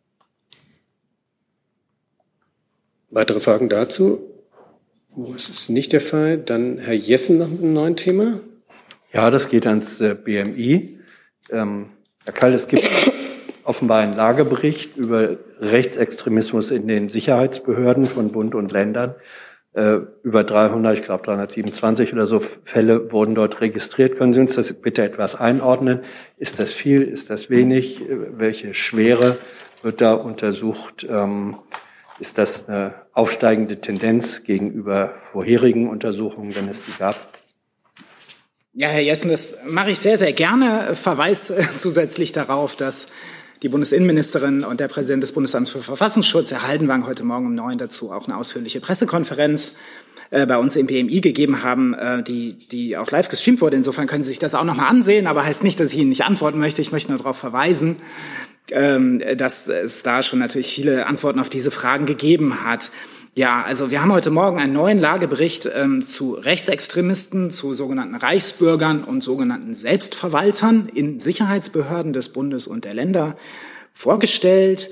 [3.14, 4.22] Weitere Fragen dazu?
[5.36, 6.40] Es ist nicht der Fall.
[6.40, 8.40] Dann Herr Jessen noch mit einem neuen Thema.
[9.14, 10.98] Ja, das geht ans äh, BMI.
[11.52, 11.90] Ähm,
[12.24, 12.90] Herr Kall, es gibt
[13.64, 19.14] offenbar einen Lagebericht über Rechtsextremismus in den Sicherheitsbehörden von Bund und Ländern.
[19.74, 24.18] Äh, über 300, ich glaube 327 oder so Fälle wurden dort registriert.
[24.18, 26.00] Können Sie uns das bitte etwas einordnen?
[26.38, 27.04] Ist das viel?
[27.04, 28.02] Ist das wenig?
[28.02, 29.38] Äh, welche Schwere
[29.84, 31.06] wird da untersucht?
[31.08, 31.58] Ähm,
[32.20, 37.16] ist das eine aufsteigende Tendenz gegenüber vorherigen Untersuchungen, wenn es die gab?
[38.74, 40.96] Ja, Herr Jessen, das mache ich sehr, sehr gerne.
[40.96, 43.08] Verweis äh, zusätzlich darauf, dass
[43.62, 47.78] die Bundesinnenministerin und der Präsident des Bundesamts für Verfassungsschutz, Herr Haldenwang, heute Morgen um neun
[47.78, 49.76] dazu auch eine ausführliche Pressekonferenz
[50.32, 53.78] äh, bei uns im BMI gegeben haben, äh, die, die auch live gestreamt wurde.
[53.78, 56.26] Insofern können Sie sich das auch nochmal ansehen, aber heißt nicht, dass ich Ihnen nicht
[56.26, 56.82] antworten möchte.
[56.82, 57.98] Ich möchte nur darauf verweisen,
[58.70, 62.92] dass es da schon natürlich viele Antworten auf diese Fragen gegeben hat.
[63.36, 69.04] Ja, also wir haben heute Morgen einen neuen Lagebericht ähm, zu Rechtsextremisten, zu sogenannten Reichsbürgern
[69.04, 73.36] und sogenannten Selbstverwaltern in Sicherheitsbehörden des Bundes und der Länder
[73.92, 74.92] vorgestellt.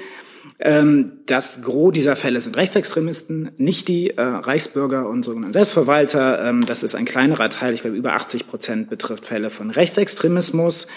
[0.59, 6.43] Ähm, das Gros dieser Fälle sind Rechtsextremisten, nicht die äh, Reichsbürger und sogenannten Selbstverwalter.
[6.43, 10.87] Ähm, das ist ein kleinerer Teil, ich glaube über 80 Prozent betrifft Fälle von Rechtsextremismus.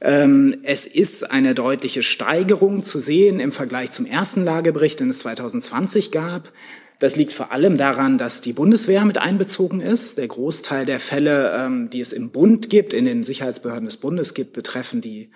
[0.00, 5.20] Ähm, es ist eine deutliche Steigerung zu sehen im Vergleich zum ersten Lagebericht, den es
[5.20, 6.52] 2020 gab.
[6.98, 10.18] Das liegt vor allem daran, dass die Bundeswehr mit einbezogen ist.
[10.18, 14.34] Der Großteil der Fälle, ähm, die es im Bund gibt, in den Sicherheitsbehörden des Bundes
[14.34, 15.30] gibt, betreffen die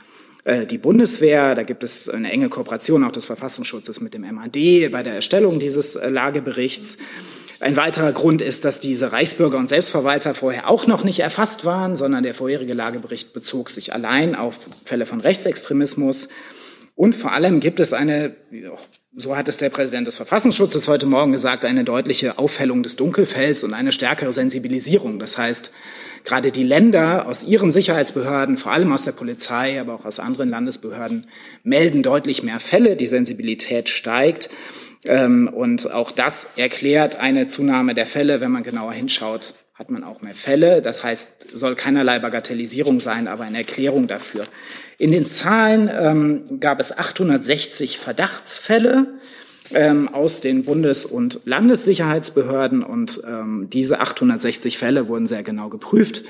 [0.45, 1.57] äh, die Bundeswehr.
[1.57, 5.59] Da gibt es eine enge Kooperation auch des Verfassungsschutzes mit dem MAD bei der Erstellung
[5.59, 6.99] dieses äh, Lageberichts.
[7.67, 11.97] Ein weiterer Grund ist, dass diese Reichsbürger und Selbstverwalter vorher auch noch nicht erfasst waren,
[11.97, 16.29] sondern der vorherige Lagebericht bezog sich allein auf Fälle von Rechtsextremismus.
[16.95, 18.37] Und vor allem gibt es eine,
[19.17, 23.65] so hat es der Präsident des Verfassungsschutzes heute Morgen gesagt, eine deutliche Aufhellung des Dunkelfelds
[23.65, 25.19] und eine stärkere Sensibilisierung.
[25.19, 25.73] Das heißt,
[26.23, 30.51] gerade die Länder aus ihren Sicherheitsbehörden, vor allem aus der Polizei, aber auch aus anderen
[30.51, 31.27] Landesbehörden,
[31.65, 32.95] melden deutlich mehr Fälle.
[32.95, 34.51] Die Sensibilität steigt.
[35.05, 40.05] Ähm, und auch das erklärt eine Zunahme der Fälle, wenn man genauer hinschaut, hat man
[40.05, 40.81] auch mehr Fälle.
[40.81, 44.47] Das heißt, soll keinerlei Bagatellisierung sein, aber eine Erklärung dafür.
[44.99, 49.07] In den Zahlen ähm, gab es 860 Verdachtsfälle
[49.75, 56.25] ähm, aus den Bundes- und Landessicherheitsbehörden und ähm, diese 860 Fälle wurden sehr genau geprüft.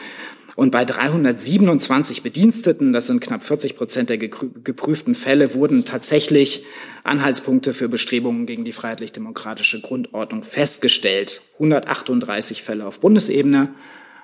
[0.57, 6.65] Und bei 327 Bediensteten, das sind knapp 40 Prozent der geprüften Fälle, wurden tatsächlich
[7.05, 11.43] Anhaltspunkte für Bestrebungen gegen die freiheitlich-demokratische Grundordnung festgestellt.
[11.55, 13.69] 138 Fälle auf Bundesebene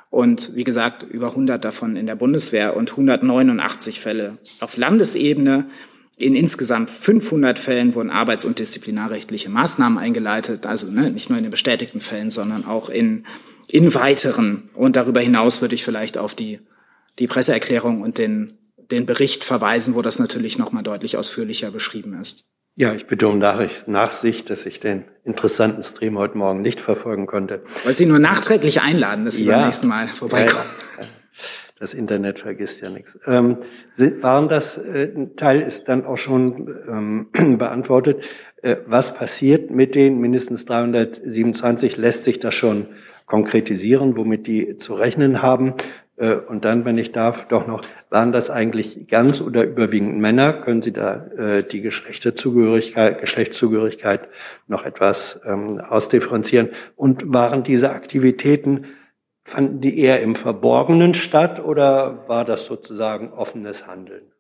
[0.09, 5.67] und wie gesagt über 100 davon in der Bundeswehr und 189 Fälle auf Landesebene.
[6.17, 11.45] In insgesamt 500 Fällen wurden arbeits- und disziplinarrechtliche Maßnahmen eingeleitet, also ne, nicht nur in
[11.45, 13.25] den bestätigten Fällen, sondern auch in
[13.73, 14.69] in weiteren.
[14.75, 16.61] Und darüber hinaus würde ich vielleicht auf die,
[17.19, 22.45] die Presseerklärung und den, den Bericht verweisen, wo das natürlich nochmal deutlich ausführlicher beschrieben ist.
[22.75, 27.63] Ja, ich bitte um Nachsicht, dass ich den interessanten Stream heute Morgen nicht verfolgen konnte.
[27.85, 30.65] Wollte Sie nur nachträglich einladen, dass Sie ja, beim nächsten Mal vorbeikommen.
[30.99, 31.07] Ja,
[31.79, 33.19] das Internet vergisst ja nichts.
[33.27, 33.59] Ähm,
[34.21, 38.23] waren das, äh, ein Teil ist dann auch schon ähm, beantwortet.
[38.63, 41.97] Äh, was passiert mit den mindestens 327?
[41.97, 42.89] Lässt sich das schon
[43.33, 45.73] konkretisieren, womit die zu rechnen haben.
[46.19, 50.53] Äh, und dann, wenn ich darf, doch noch, waren das eigentlich ganz oder überwiegend Männer?
[50.53, 54.29] Können Sie da äh, die Geschlechterzugehörigkeit, Geschlechtszugehörigkeit
[54.67, 56.69] noch etwas ähm, ausdifferenzieren?
[56.95, 58.85] Und waren diese Aktivitäten,
[59.45, 64.32] fanden die eher im Verborgenen statt oder war das sozusagen offenes Handeln?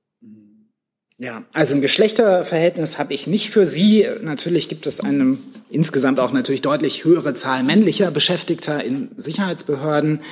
[1.22, 4.08] Ja, also ein Geschlechterverhältnis habe ich nicht für Sie.
[4.22, 5.38] Natürlich gibt es eine
[5.70, 10.22] insgesamt auch natürlich deutlich höhere Zahl männlicher Beschäftigter in Sicherheitsbehörden.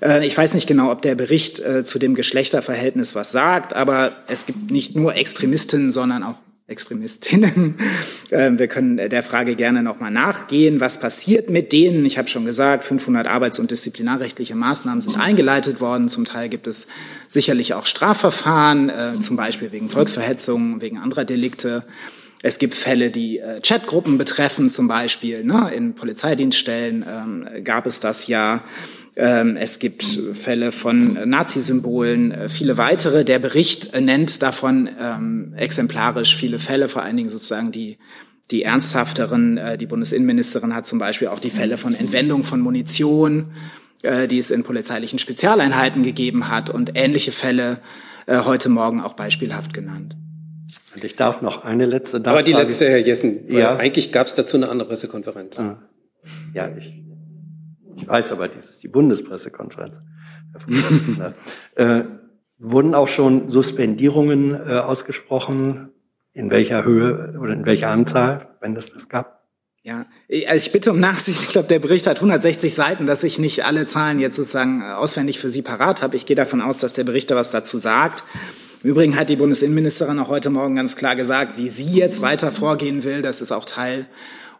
[0.00, 4.12] Äh, ich weiß nicht genau, ob der Bericht äh, zu dem Geschlechterverhältnis was sagt, aber
[4.28, 6.36] es gibt nicht nur Extremistinnen, sondern auch
[6.70, 7.74] Extremistinnen.
[8.32, 10.78] Ähm, wir können der Frage gerne nochmal nachgehen.
[10.78, 12.04] Was passiert mit denen?
[12.04, 16.08] Ich habe schon gesagt, 500 arbeits- und disziplinarrechtliche Maßnahmen sind eingeleitet worden.
[16.08, 16.86] Zum Teil gibt es
[17.26, 21.82] sicherlich auch Strafverfahren, äh, zum Beispiel wegen Volksverhetzung, wegen anderer Delikte.
[22.42, 25.42] Es gibt Fälle, die äh, Chatgruppen betreffen, zum Beispiel.
[25.42, 25.72] Ne?
[25.74, 28.62] In Polizeidienststellen ähm, gab es das ja.
[29.16, 33.24] Ähm, es gibt Fälle von Nazi-Symbolen, äh, viele weitere.
[33.24, 37.98] Der Bericht nennt davon ähm, exemplarisch viele Fälle, vor allen Dingen sozusagen die
[38.50, 39.58] die ernsthafteren.
[39.58, 43.52] Äh, die Bundesinnenministerin hat zum Beispiel auch die Fälle von Entwendung von Munition,
[44.02, 47.78] äh, die es in polizeilichen Spezialeinheiten gegeben hat und ähnliche Fälle
[48.26, 50.14] heute Morgen auch beispielhaft genannt.
[50.94, 52.38] Und ich darf noch eine letzte Nachfrage.
[52.38, 53.74] Aber die letzte, Herr Jessen, ja.
[53.74, 55.58] eigentlich gab es dazu eine andere Pressekonferenz.
[55.58, 55.82] Ah.
[56.54, 56.92] Ja, ich
[57.96, 60.00] ich weiß aber, dies ist die Bundespressekonferenz.
[61.76, 62.04] äh,
[62.58, 65.90] wurden auch schon Suspendierungen äh, ausgesprochen?
[66.32, 69.40] In welcher Höhe oder in welcher Anzahl, wenn es das gab?
[69.82, 70.06] Ja,
[70.46, 71.42] also ich bitte um Nachsicht.
[71.42, 75.40] Ich glaube, der Bericht hat 160 Seiten, dass ich nicht alle Zahlen jetzt sozusagen auswendig
[75.40, 76.16] für Sie parat habe.
[76.16, 78.24] Ich gehe davon aus, dass der Bericht da was dazu sagt.
[78.82, 82.52] Im Übrigen hat die Bundesinnenministerin auch heute Morgen ganz klar gesagt, wie sie jetzt weiter
[82.52, 83.22] vorgehen will.
[83.22, 84.06] Das ist auch Teil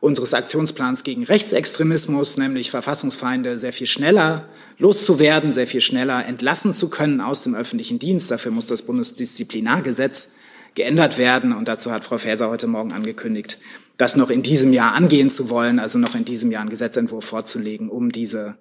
[0.00, 6.88] unseres Aktionsplans gegen Rechtsextremismus, nämlich Verfassungsfeinde sehr viel schneller loszuwerden, sehr viel schneller entlassen zu
[6.88, 8.30] können aus dem öffentlichen Dienst.
[8.30, 10.34] Dafür muss das Bundesdisziplinargesetz
[10.74, 11.52] geändert werden.
[11.52, 13.58] Und dazu hat Frau Faeser heute Morgen angekündigt,
[13.98, 17.24] das noch in diesem Jahr angehen zu wollen, also noch in diesem Jahr einen Gesetzentwurf
[17.24, 18.56] vorzulegen, um diese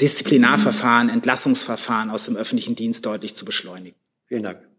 [0.00, 3.98] Disziplinarverfahren, Entlassungsverfahren aus dem öffentlichen Dienst deutlich zu beschleunigen.
[4.26, 4.73] Vielen Dank.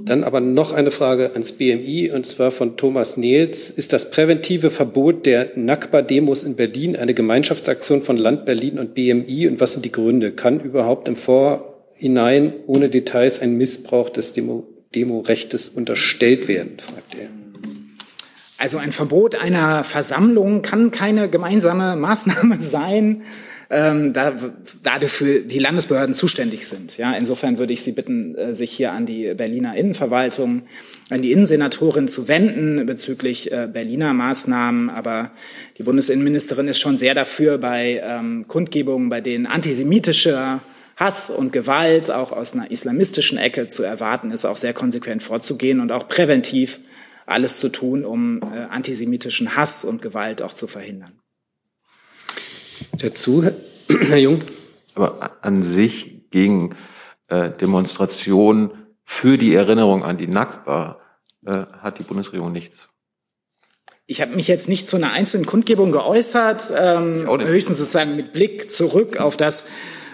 [0.00, 3.70] Dann aber noch eine Frage ans BMI und zwar von Thomas Nehls.
[3.70, 9.48] Ist das präventive Verbot der Nakba-Demos in Berlin eine Gemeinschaftsaktion von Land Berlin und BMI
[9.48, 10.32] und was sind die Gründe?
[10.32, 17.28] Kann überhaupt im Vorhinein ohne Details ein Missbrauch des Demo Demorechtes unterstellt werden, fragt er.
[18.56, 23.22] Also ein Verbot einer Versammlung kann keine gemeinsame Maßnahme sein
[23.70, 24.34] ähm, da,
[24.82, 26.96] da dafür die Landesbehörden zuständig sind.
[26.96, 30.62] Ja, insofern würde ich Sie bitten, äh, sich hier an die Berliner Innenverwaltung,
[31.10, 34.88] an die Innensenatorin zu wenden bezüglich äh, Berliner Maßnahmen.
[34.88, 35.32] Aber
[35.76, 40.62] die Bundesinnenministerin ist schon sehr dafür, bei ähm, Kundgebungen, bei denen antisemitischer
[40.96, 45.80] Hass und Gewalt auch aus einer islamistischen Ecke zu erwarten ist, auch sehr konsequent vorzugehen
[45.80, 46.80] und auch präventiv
[47.26, 51.12] alles zu tun, um äh, antisemitischen Hass und Gewalt auch zu verhindern.
[52.98, 53.44] Dazu,
[53.88, 54.42] Herr Jung?
[54.94, 56.74] Aber an sich gegen
[57.28, 58.72] äh, Demonstrationen
[59.04, 61.00] für die Erinnerung an die Nakba
[61.46, 62.88] äh, hat die Bundesregierung nichts.
[64.06, 68.72] Ich habe mich jetzt nicht zu einer einzelnen Kundgebung geäußert, ähm, höchstens sozusagen mit Blick
[68.72, 69.66] zurück auf das,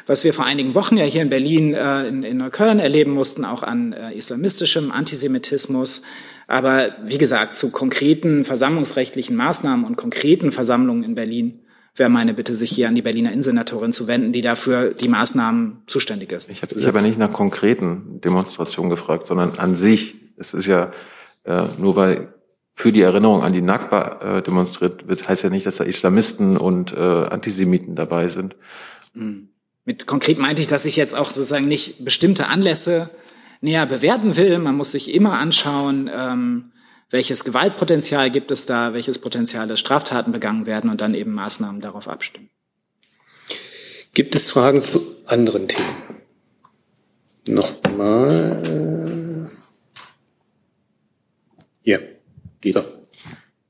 [0.07, 3.45] was wir vor einigen Wochen ja hier in Berlin, äh, in, in Neukölln erleben mussten,
[3.45, 6.03] auch an äh, islamistischem Antisemitismus.
[6.49, 11.64] Aber wie gesagt, zu konkreten versammlungsrechtlichen Maßnahmen und konkreten Versammlungen in Berlin
[11.95, 15.83] wäre meine Bitte, sich hier an die Berliner Innensenatorin zu wenden, die dafür die Maßnahmen
[15.87, 16.51] zuständig ist.
[16.51, 20.17] Ich habe hab ja nicht nach konkreten Demonstrationen gefragt, sondern an sich.
[20.37, 20.93] Es ist ja
[21.45, 22.35] äh, nur weil
[22.73, 26.57] für die Erinnerung an die Nakba äh, demonstriert wird, heißt ja nicht, dass da Islamisten
[26.57, 28.57] und äh, Antisemiten dabei sind.
[29.15, 29.51] Mhm.
[29.85, 33.11] Mit konkret meinte ich, dass ich jetzt auch sozusagen nicht bestimmte Anlässe
[33.61, 34.59] näher bewerten will.
[34.59, 36.73] Man muss sich immer anschauen, ähm,
[37.11, 42.09] welches Gewaltpotenzial gibt es da, welches Potenzial Straftaten begangen werden und dann eben Maßnahmen darauf
[42.09, 42.51] abstimmen.
[44.13, 46.05] Gibt es Fragen zu anderen Themen?
[47.49, 49.51] Nochmal.
[51.83, 51.99] Ja,
[52.61, 52.75] geht.
[52.75, 52.85] So.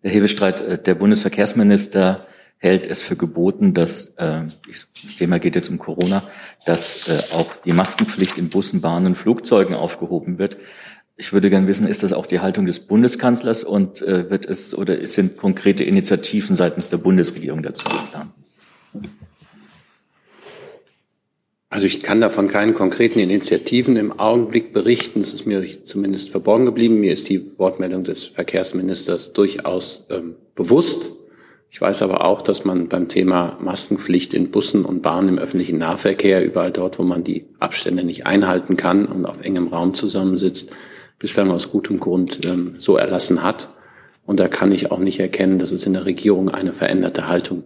[0.03, 2.27] Herr Hebestreit, äh, der Bundesverkehrsminister
[2.59, 4.43] hält es für geboten, dass, äh,
[5.03, 6.23] das Thema geht jetzt um Corona,
[6.65, 10.57] dass äh, auch die Maskenpflicht in Bussen, Bahnen und Flugzeugen aufgehoben wird.
[11.17, 14.77] Ich würde gerne wissen, ist das auch die Haltung des Bundeskanzlers und äh, wird es
[14.77, 18.33] oder sind konkrete Initiativen seitens der Bundesregierung dazu geplant?
[21.71, 25.21] Also ich kann davon keinen konkreten Initiativen im Augenblick berichten.
[25.21, 27.01] Es ist mir zumindest verborgen geblieben.
[27.01, 31.13] Mir ist die Wortmeldung des Verkehrsministers durchaus ähm, bewusst.
[31.71, 35.79] Ich weiß aber auch, dass man beim Thema Maskenpflicht in Bussen und Bahnen im öffentlichen
[35.79, 40.71] Nahverkehr, überall dort, wo man die Abstände nicht einhalten kann und auf engem Raum zusammensitzt,
[41.25, 43.71] bislang aus gutem Grund ähm, so erlassen hat.
[44.27, 47.65] Und da kann ich auch nicht erkennen, dass es in der Regierung eine veränderte Haltung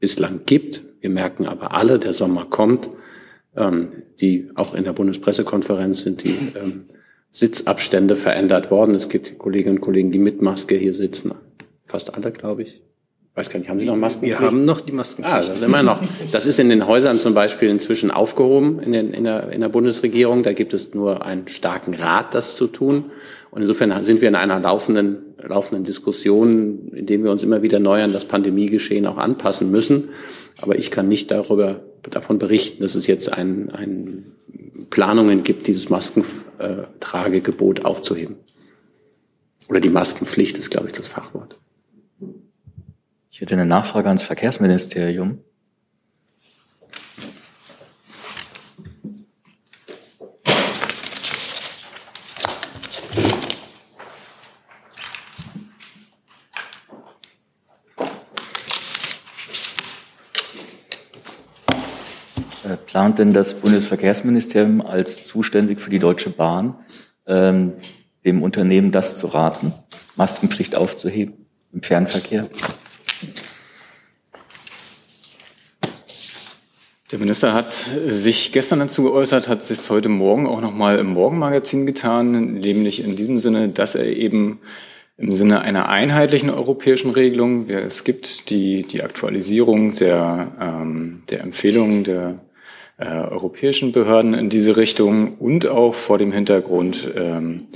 [0.00, 0.82] bislang gibt.
[1.00, 2.90] Wir merken aber alle, der Sommer kommt.
[3.56, 6.86] Ähm, die auch in der Bundespressekonferenz sind die ähm,
[7.30, 8.96] Sitzabstände verändert worden.
[8.96, 11.34] Es gibt Kolleginnen und Kollegen, die mit Maske hier sitzen.
[11.84, 12.82] Fast alle, glaube ich
[13.38, 14.26] weiß gar nicht, haben Sie noch Masken?
[14.26, 15.24] Wir haben noch die Masken.
[15.24, 16.00] Ah, das ist immer noch.
[16.32, 19.68] Das ist in den Häusern zum Beispiel inzwischen aufgehoben in, den, in, der, in der
[19.68, 20.42] Bundesregierung.
[20.42, 23.04] Da gibt es nur einen starken Rat, das zu tun.
[23.50, 27.78] Und insofern sind wir in einer laufenden, laufenden Diskussion, in dem wir uns immer wieder
[27.78, 30.08] neu an das Pandemiegeschehen auch anpassen müssen.
[30.60, 34.32] Aber ich kann nicht darüber, davon berichten, dass es jetzt ein, ein
[34.90, 38.36] Planungen gibt, dieses Maskentragegebot aufzuheben.
[39.68, 41.56] Oder die Maskenpflicht ist, glaube ich, das Fachwort.
[43.38, 45.38] Ich hätte eine Nachfrage ans Verkehrsministerium.
[62.64, 66.74] Äh, plant denn das Bundesverkehrsministerium als zuständig für die Deutsche Bahn
[67.24, 67.74] ähm,
[68.24, 69.74] dem Unternehmen das zu raten,
[70.16, 72.48] Maskenpflicht aufzuheben im Fernverkehr?
[77.10, 81.86] Der Minister hat sich gestern dazu geäußert, hat es heute Morgen auch nochmal im Morgenmagazin
[81.86, 84.60] getan, nämlich in diesem Sinne, dass er eben
[85.16, 92.04] im Sinne einer einheitlichen europäischen Regelung, es gibt die, die Aktualisierung der, ähm, der Empfehlungen
[92.04, 92.36] der
[92.98, 97.68] äh, europäischen Behörden in diese Richtung und auch vor dem Hintergrund ähm,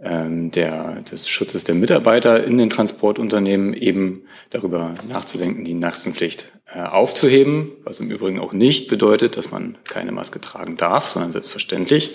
[0.00, 6.59] ähm, der, des Schutzes der Mitarbeiter in den Transportunternehmen eben darüber nachzudenken, die Maskenpflicht äh,
[6.78, 12.14] aufzuheben, was im Übrigen auch nicht bedeutet, dass man keine Maske tragen darf, sondern selbstverständlich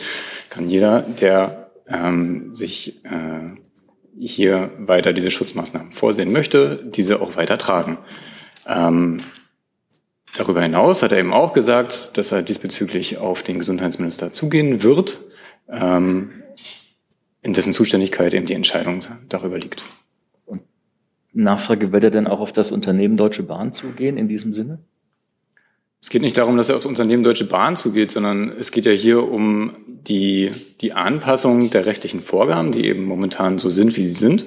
[0.49, 3.57] kann jeder, der ähm, sich äh,
[4.17, 7.97] hier weiter diese Schutzmaßnahmen vorsehen möchte, diese auch weiter tragen.
[8.65, 9.21] Ähm,
[10.37, 15.21] darüber hinaus hat er eben auch gesagt, dass er diesbezüglich auf den Gesundheitsminister zugehen wird.
[15.69, 16.43] Ähm,
[17.41, 19.85] in dessen Zuständigkeit eben die Entscheidung darüber liegt.
[21.43, 24.79] Nachfrage, wird er denn auch auf das Unternehmen Deutsche Bahn zugehen in diesem Sinne?
[26.01, 28.91] Es geht nicht darum, dass er aufs Unternehmen Deutsche Bahn zugeht, sondern es geht ja
[28.91, 34.13] hier um die, die Anpassung der rechtlichen Vorgaben, die eben momentan so sind, wie sie
[34.13, 34.45] sind.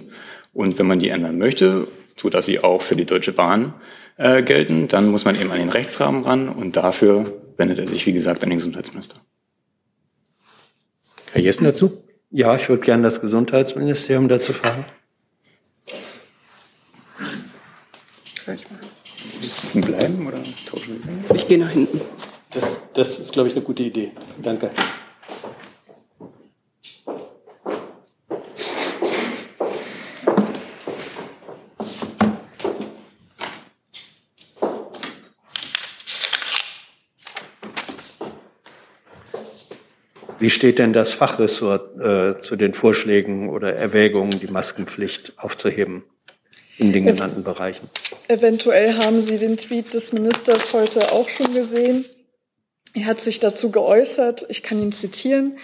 [0.52, 3.74] Und wenn man die ändern möchte, so dass sie auch für die Deutsche Bahn
[4.16, 8.06] äh, gelten, dann muss man eben an den Rechtsrahmen ran und dafür wendet er sich,
[8.06, 9.20] wie gesagt, an den Gesundheitsminister.
[11.32, 12.04] Herr Jessen dazu?
[12.30, 14.84] Ja, ich würde gerne das Gesundheitsministerium dazu fragen.
[18.56, 21.36] Sitzen bleiben oder tauschen wir?
[21.36, 22.00] Ich gehe nach hinten.
[22.50, 24.12] Das, das ist, glaube ich, eine gute Idee.
[24.40, 24.70] Danke.
[40.40, 46.04] Wie steht denn das Fachressort äh, zu den Vorschlägen oder Erwägungen, die Maskenpflicht aufzuheben
[46.78, 47.88] in den genannten Bereichen?
[48.28, 52.04] Eventuell haben Sie den Tweet des Ministers heute auch schon gesehen.
[52.94, 55.58] Er hat sich dazu geäußert, ich kann ihn zitieren,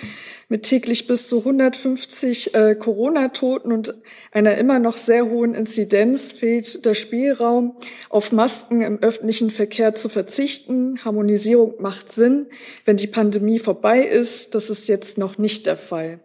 [0.48, 3.94] mit täglich bis zu 150 äh, Corona-Toten und
[4.30, 7.76] einer immer noch sehr hohen Inzidenz fehlt der Spielraum,
[8.10, 11.02] auf Masken im öffentlichen Verkehr zu verzichten.
[11.04, 12.46] Harmonisierung macht Sinn,
[12.84, 14.54] wenn die Pandemie vorbei ist.
[14.54, 16.20] Das ist jetzt noch nicht der Fall.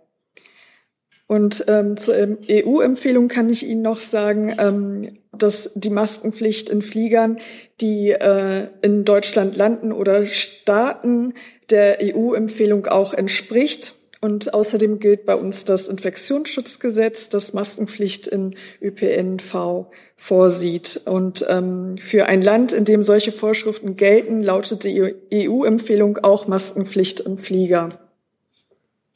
[1.29, 2.15] Und ähm, zur
[2.49, 7.37] EU-Empfehlung kann ich Ihnen noch sagen, ähm, dass die Maskenpflicht in Fliegern,
[7.81, 11.35] die äh, in Deutschland landen oder starten,
[11.69, 13.93] der EU-Empfehlung auch entspricht.
[14.21, 21.01] Und außerdem gilt bei uns das Infektionsschutzgesetz, das Maskenpflicht in ÖPNV vorsieht.
[21.05, 27.19] Und ähm, für ein Land, in dem solche Vorschriften gelten, lautet die EU-Empfehlung auch Maskenpflicht
[27.19, 28.08] im Flieger.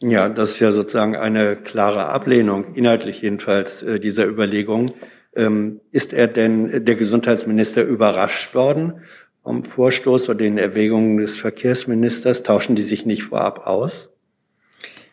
[0.05, 4.93] Ja, das ist ja sozusagen eine klare Ablehnung, inhaltlich jedenfalls, äh, dieser Überlegung.
[5.33, 9.01] Ähm, ist er denn, der Gesundheitsminister, überrascht worden
[9.43, 12.43] vom Vorstoß oder den Erwägungen des Verkehrsministers?
[12.43, 14.09] Tauschen die sich nicht vorab aus?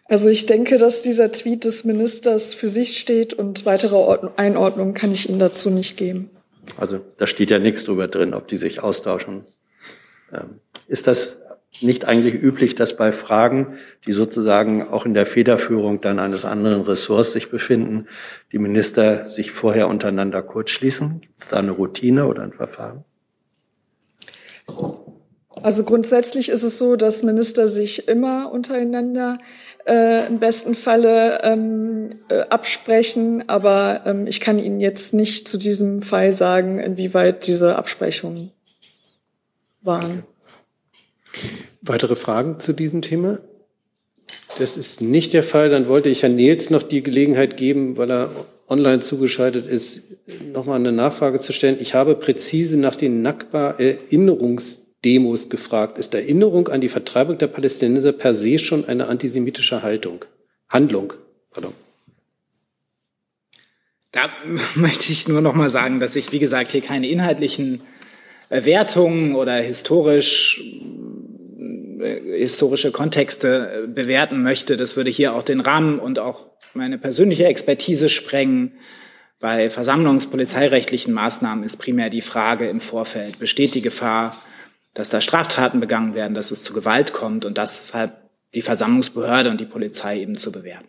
[0.07, 5.13] Also ich denke, dass dieser Tweet des Ministers für sich steht und weitere Einordnungen kann
[5.13, 6.31] ich Ihnen dazu nicht geben.
[6.77, 9.45] Also da steht ja nichts drüber drin, ob die sich austauschen.
[10.33, 11.37] Ähm, ist das
[11.81, 16.83] nicht eigentlich üblich, dass bei Fragen, die sozusagen auch in der Federführung dann eines anderen
[16.83, 18.07] Ressorts sich befinden,
[18.53, 21.21] die Minister sich vorher untereinander kurzschließen?
[21.21, 23.05] Gibt es da eine Routine oder ein Verfahren?
[25.63, 29.39] Also grundsätzlich ist es so, dass Minister sich immer untereinander
[29.87, 35.59] äh, im besten Falle ähm, äh, absprechen, aber ähm, ich kann Ihnen jetzt nicht zu
[35.59, 38.53] diesem Fall sagen, inwieweit diese Absprechungen
[39.83, 40.25] waren.
[41.83, 43.41] Weitere Fragen zu diesem Thema?
[44.59, 45.71] Das ist nicht der Fall.
[45.71, 48.31] Dann wollte ich Herrn Nils noch die Gelegenheit geben, weil er
[48.69, 50.05] online zugeschaltet ist,
[50.53, 51.79] nochmal eine Nachfrage zu stellen.
[51.81, 55.99] Ich habe präzise nach den Nakba-Erinnerungsdemos gefragt.
[55.99, 60.25] Ist Erinnerung an die Vertreibung der Palästinenser per se schon eine antisemitische Haltung?
[60.69, 61.15] Handlung?
[61.51, 61.73] Pardon.
[64.13, 64.31] Da
[64.77, 67.83] möchte ich nur noch mal sagen, dass ich, wie gesagt, hier keine inhaltlichen
[68.51, 70.63] Wertungen oder historisch
[72.01, 74.77] historische Kontexte bewerten möchte.
[74.77, 78.73] Das würde hier auch den Rahmen und auch meine persönliche Expertise sprengen.
[79.41, 84.37] Bei versammlungspolizeirechtlichen Maßnahmen ist primär die Frage im Vorfeld, besteht die Gefahr,
[84.93, 88.13] dass da Straftaten begangen werden, dass es zu Gewalt kommt und deshalb
[88.55, 90.89] die Versammlungsbehörde und die Polizei eben zu bewerten.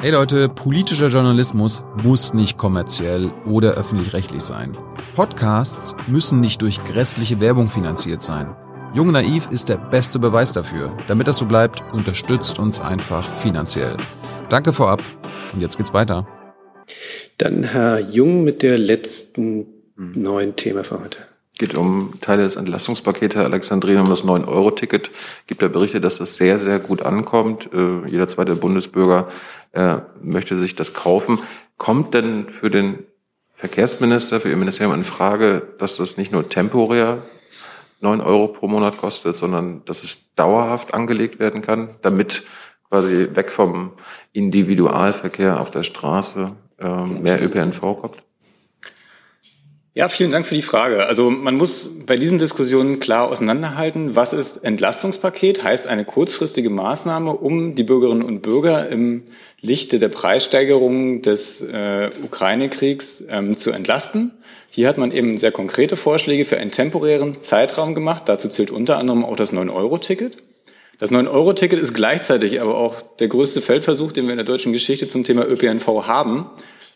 [0.00, 4.70] Hey Leute, politischer Journalismus muss nicht kommerziell oder öffentlich-rechtlich sein.
[5.16, 8.54] Podcasts müssen nicht durch grässliche Werbung finanziert sein.
[8.94, 10.96] Jung Naiv ist der beste Beweis dafür.
[11.06, 13.94] Damit das so bleibt, unterstützt uns einfach finanziell.
[14.48, 15.02] Danke vorab
[15.52, 16.26] und jetzt geht's weiter.
[17.36, 19.66] Dann Herr Jung mit der letzten
[19.96, 21.18] neuen Thema für heute.
[21.58, 25.10] Geht um Teile des Entlastungspakets, Herr Alexandrin, um das 9-Euro-Ticket.
[25.46, 27.68] Gibt ja Berichte, dass das sehr, sehr gut ankommt.
[27.72, 29.28] Äh, jeder zweite Bundesbürger
[29.72, 31.38] äh, möchte sich das kaufen.
[31.76, 33.00] Kommt denn für den
[33.54, 37.22] Verkehrsminister, für Ihr Ministerium in Frage, dass das nicht nur temporär
[38.00, 42.44] 9 Euro pro Monat kostet, sondern dass es dauerhaft angelegt werden kann, damit
[42.88, 43.92] quasi weg vom
[44.32, 48.27] Individualverkehr auf der Straße ähm, mehr ÖPNV kommt?
[49.98, 51.06] Ja, vielen Dank für die Frage.
[51.06, 57.32] Also man muss bei diesen Diskussionen klar auseinanderhalten, was ist Entlastungspaket, heißt eine kurzfristige Maßnahme,
[57.32, 59.24] um die Bürgerinnen und Bürger im
[59.60, 64.30] Lichte der Preissteigerung des äh, Ukraine-Kriegs ähm, zu entlasten.
[64.70, 68.22] Hier hat man eben sehr konkrete Vorschläge für einen temporären Zeitraum gemacht.
[68.26, 70.36] Dazu zählt unter anderem auch das 9-Euro-Ticket.
[71.00, 75.08] Das 9-Euro-Ticket ist gleichzeitig aber auch der größte Feldversuch, den wir in der deutschen Geschichte
[75.08, 76.46] zum Thema ÖPNV haben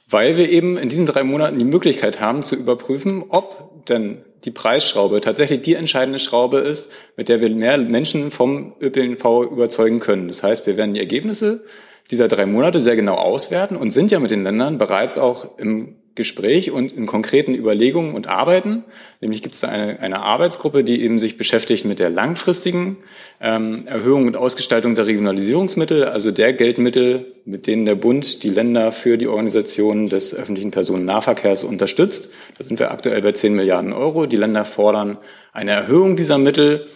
[0.09, 4.51] weil wir eben in diesen drei Monaten die Möglichkeit haben zu überprüfen, ob denn die
[4.51, 10.29] Preisschraube tatsächlich die entscheidende Schraube ist, mit der wir mehr Menschen vom ÖPNV überzeugen können.
[10.29, 11.65] Das heißt, wir werden die Ergebnisse
[12.11, 15.97] dieser drei Monate sehr genau auswerten und sind ja mit den Ländern bereits auch im
[16.15, 18.85] Gespräch und in konkreten Überlegungen und Arbeiten.
[19.23, 22.99] Nämlich gibt es da eine, eine Arbeitsgruppe, die eben sich beschäftigt mit der langfristigen
[23.41, 28.93] ähm, Erhöhung und Ausgestaltung der Regionalisierungsmittel, also der Geldmittel, mit denen der Bund die Länder
[28.93, 32.31] für die Organisation des öffentlichen Personennahverkehrs unterstützt.
[32.59, 34.27] Da sind wir aktuell bei 10 Milliarden Euro.
[34.27, 35.17] Die Länder fordern
[35.53, 36.87] eine Erhöhung dieser Mittel.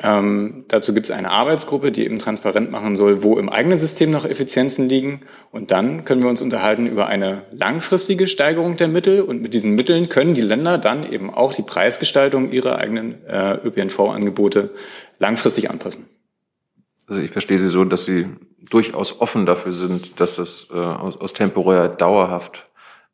[0.00, 4.10] Ähm, dazu gibt es eine Arbeitsgruppe, die eben transparent machen soll, wo im eigenen System
[4.10, 5.22] noch Effizienzen liegen.
[5.50, 9.20] Und dann können wir uns unterhalten über eine langfristige Steigerung der Mittel.
[9.22, 13.54] Und mit diesen Mitteln können die Länder dann eben auch die Preisgestaltung ihrer eigenen äh,
[13.64, 14.70] ÖPNV-Angebote
[15.18, 16.06] langfristig anpassen.
[17.08, 18.26] Also ich verstehe Sie so, dass Sie
[18.70, 22.67] durchaus offen dafür sind, dass das äh, aus, aus temporär dauerhaft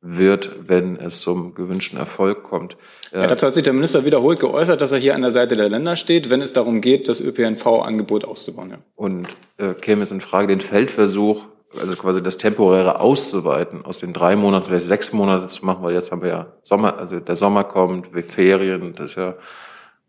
[0.07, 2.77] wird, wenn es zum gewünschten Erfolg kommt.
[3.11, 5.71] Ja, dazu hat sich der Minister wiederholt geäußert, dass er hier an der Seite der
[5.71, 8.71] Länder steht, wenn es darum geht, das ÖPNV-Angebot auszubauen.
[8.71, 8.79] Ja.
[8.97, 11.47] Und äh, käme es in Frage, den Feldversuch,
[11.81, 15.95] also quasi das Temporäre auszuweiten, aus den drei Monaten vielleicht sechs Monate zu machen, weil
[15.95, 19.37] jetzt haben wir ja Sommer, also der Sommer kommt, wir Ferien, das ist ja ein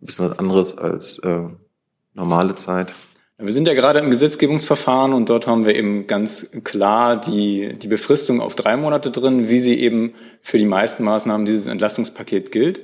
[0.05, 1.43] bisschen was anderes als äh,
[2.13, 2.91] normale Zeit.
[3.37, 7.89] Wir sind ja gerade im Gesetzgebungsverfahren und dort haben wir eben ganz klar die, die
[7.89, 12.81] Befristung auf drei Monate drin, wie sie eben für die meisten Maßnahmen dieses Entlastungspaket gilt.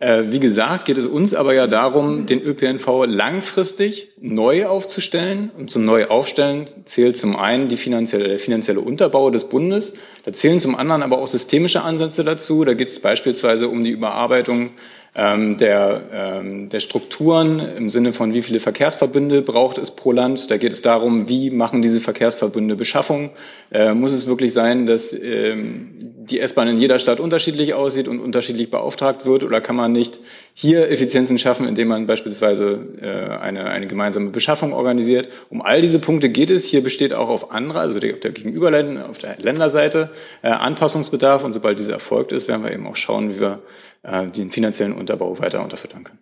[0.00, 5.50] Äh, wie gesagt, geht es uns aber ja darum, den ÖPNV langfristig neu aufzustellen.
[5.56, 9.94] Und zum Neuaufstellen zählt zum einen die finanzielle, der finanzielle Unterbau des Bundes.
[10.26, 12.66] Da zählen zum anderen aber auch systemische Ansätze dazu.
[12.66, 14.72] Da geht es beispielsweise um die Überarbeitung
[15.16, 20.50] ähm, der, ähm, der Strukturen im Sinne von, wie viele Verkehrsverbünde braucht es pro Land.
[20.50, 23.30] Da geht es darum, wie machen diese Verkehrsverbünde Beschaffung.
[23.70, 28.18] Äh, muss es wirklich sein, dass ähm, die S-Bahn in jeder Stadt unterschiedlich aussieht und
[28.18, 29.44] unterschiedlich beauftragt wird?
[29.44, 30.18] Oder kann man nicht
[30.52, 35.28] hier Effizienzen schaffen, indem man beispielsweise äh, eine, eine gemeinsame Beschaffung organisiert?
[35.48, 36.64] Um all diese Punkte geht es.
[36.64, 40.10] Hier besteht auch auf anderer, also auf der Gegenüberländer, auf der Länderseite
[40.42, 41.44] äh, Anpassungsbedarf.
[41.44, 43.60] Und sobald diese erfolgt ist, werden wir eben auch schauen, wie wir
[44.04, 46.20] äh, den finanziellen Unterbau weiter unterfüttern können.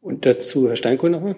[0.00, 1.36] Und dazu Herr Steinkohl nochmal?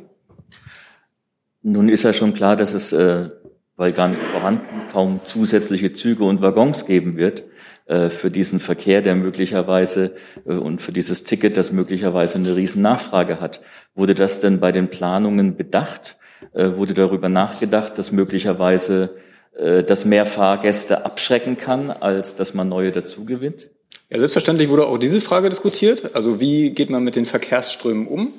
[1.62, 3.30] Nun ist ja schon klar, dass es, äh,
[3.76, 7.44] weil gar nicht vorhanden, kaum zusätzliche Züge und Waggons geben wird
[7.86, 10.14] äh, für diesen Verkehr, der möglicherweise
[10.46, 13.60] äh, und für dieses Ticket, das möglicherweise eine riesen Nachfrage hat.
[13.94, 16.16] Wurde das denn bei den Planungen bedacht?
[16.52, 19.16] Äh, wurde darüber nachgedacht, dass möglicherweise
[19.56, 23.70] äh, das mehr Fahrgäste abschrecken kann, als dass man neue dazu gewinnt?
[24.10, 26.14] Ja, selbstverständlich wurde auch diese Frage diskutiert.
[26.14, 28.34] Also wie geht man mit den Verkehrsströmen um?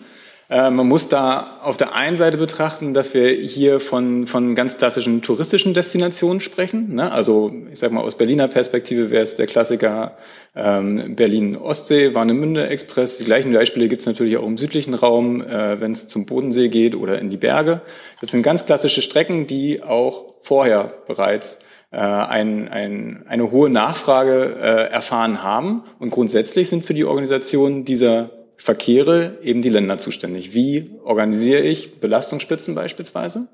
[0.49, 4.77] Äh, man muss da auf der einen Seite betrachten, dass wir hier von, von ganz
[4.77, 6.93] klassischen touristischen Destinationen sprechen.
[6.93, 7.11] Ne?
[7.11, 10.17] Also ich sage mal aus Berliner Perspektive wäre es der Klassiker
[10.55, 13.17] ähm, Berlin-Ostsee, Warnemünde-Express.
[13.17, 16.69] Die gleichen Beispiele gibt es natürlich auch im südlichen Raum, äh, wenn es zum Bodensee
[16.69, 17.81] geht oder in die Berge.
[18.21, 21.57] Das sind ganz klassische Strecken, die auch vorher bereits
[21.97, 25.83] ein, ein, eine hohe Nachfrage äh, erfahren haben.
[25.99, 30.53] Und grundsätzlich sind für die Organisation dieser Verkehre eben die Länder zuständig.
[30.53, 33.47] Wie organisiere ich Belastungsspitzen beispielsweise?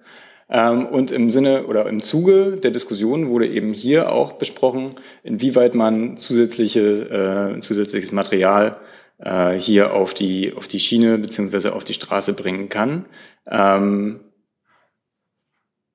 [0.50, 4.90] Ähm, und im Sinne oder im Zuge der Diskussion wurde eben hier auch besprochen,
[5.24, 8.78] inwieweit man zusätzliche, äh, zusätzliches Material
[9.20, 13.06] äh, hier auf die, auf die Schiene beziehungsweise auf die Straße bringen kann.
[13.50, 14.22] Ähm,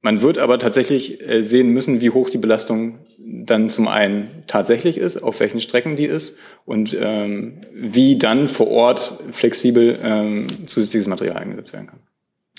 [0.05, 4.99] man wird aber tatsächlich äh, sehen müssen, wie hoch die Belastung dann zum einen tatsächlich
[4.99, 6.37] ist, auf welchen Strecken die ist
[6.67, 12.01] und ähm, wie dann vor Ort flexibel ähm, zusätzliches Material eingesetzt werden kann.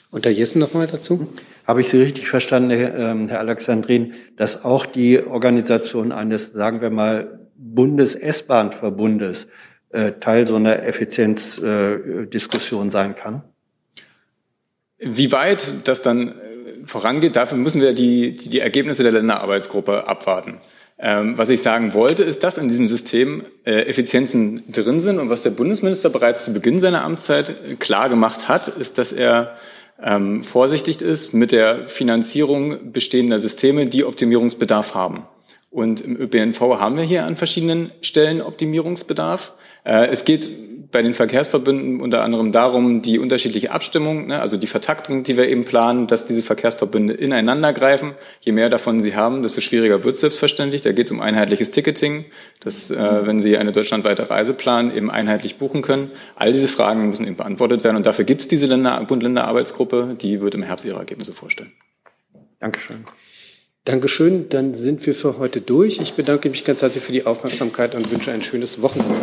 [0.09, 1.27] Und Herr Jessen nochmal dazu?
[1.67, 6.89] Habe ich Sie richtig verstanden, ähm, Herr Alexandrin, dass auch die Organisation eines, sagen wir
[6.89, 9.49] mal, Bundes-S-Bahn-Verbundes
[9.89, 13.43] äh, Teil so einer Effizienzdiskussion sein kann?
[14.97, 16.33] Wie weit das dann
[16.85, 20.59] vorangeht, dafür müssen wir die, die, die Ergebnisse der Länderarbeitsgruppe abwarten.
[20.97, 25.29] Ähm, was ich sagen wollte, ist, dass in diesem System äh, Effizienzen drin sind und
[25.29, 29.57] was der Bundesminister bereits zu Beginn seiner Amtszeit äh, klar gemacht hat, ist, dass er
[30.01, 35.25] ähm, vorsichtig ist mit der Finanzierung bestehender Systeme, die Optimierungsbedarf haben.
[35.69, 39.51] Und im ÖPNV haben wir hier an verschiedenen Stellen Optimierungsbedarf.
[39.83, 40.49] Äh, es geht
[40.91, 45.47] bei den Verkehrsverbünden unter anderem darum, die unterschiedliche Abstimmung, ne, also die Vertaktung, die wir
[45.47, 48.13] eben planen, dass diese Verkehrsverbünde ineinander greifen.
[48.41, 50.81] Je mehr davon sie haben, desto schwieriger wird es selbstverständlich.
[50.81, 52.25] Da geht es um einheitliches Ticketing,
[52.59, 56.11] dass, äh, wenn Sie eine deutschlandweite Reise planen, eben einheitlich buchen können.
[56.35, 60.41] All diese Fragen müssen eben beantwortet werden und dafür gibt es diese Länder, Bund-Länder-Arbeitsgruppe, die
[60.41, 61.71] wird im Herbst ihre Ergebnisse vorstellen.
[62.59, 63.05] Dankeschön.
[63.85, 65.99] Dankeschön, dann sind wir für heute durch.
[65.99, 69.13] Ich bedanke mich ganz herzlich für die Aufmerksamkeit und wünsche ein schönes Wochenende.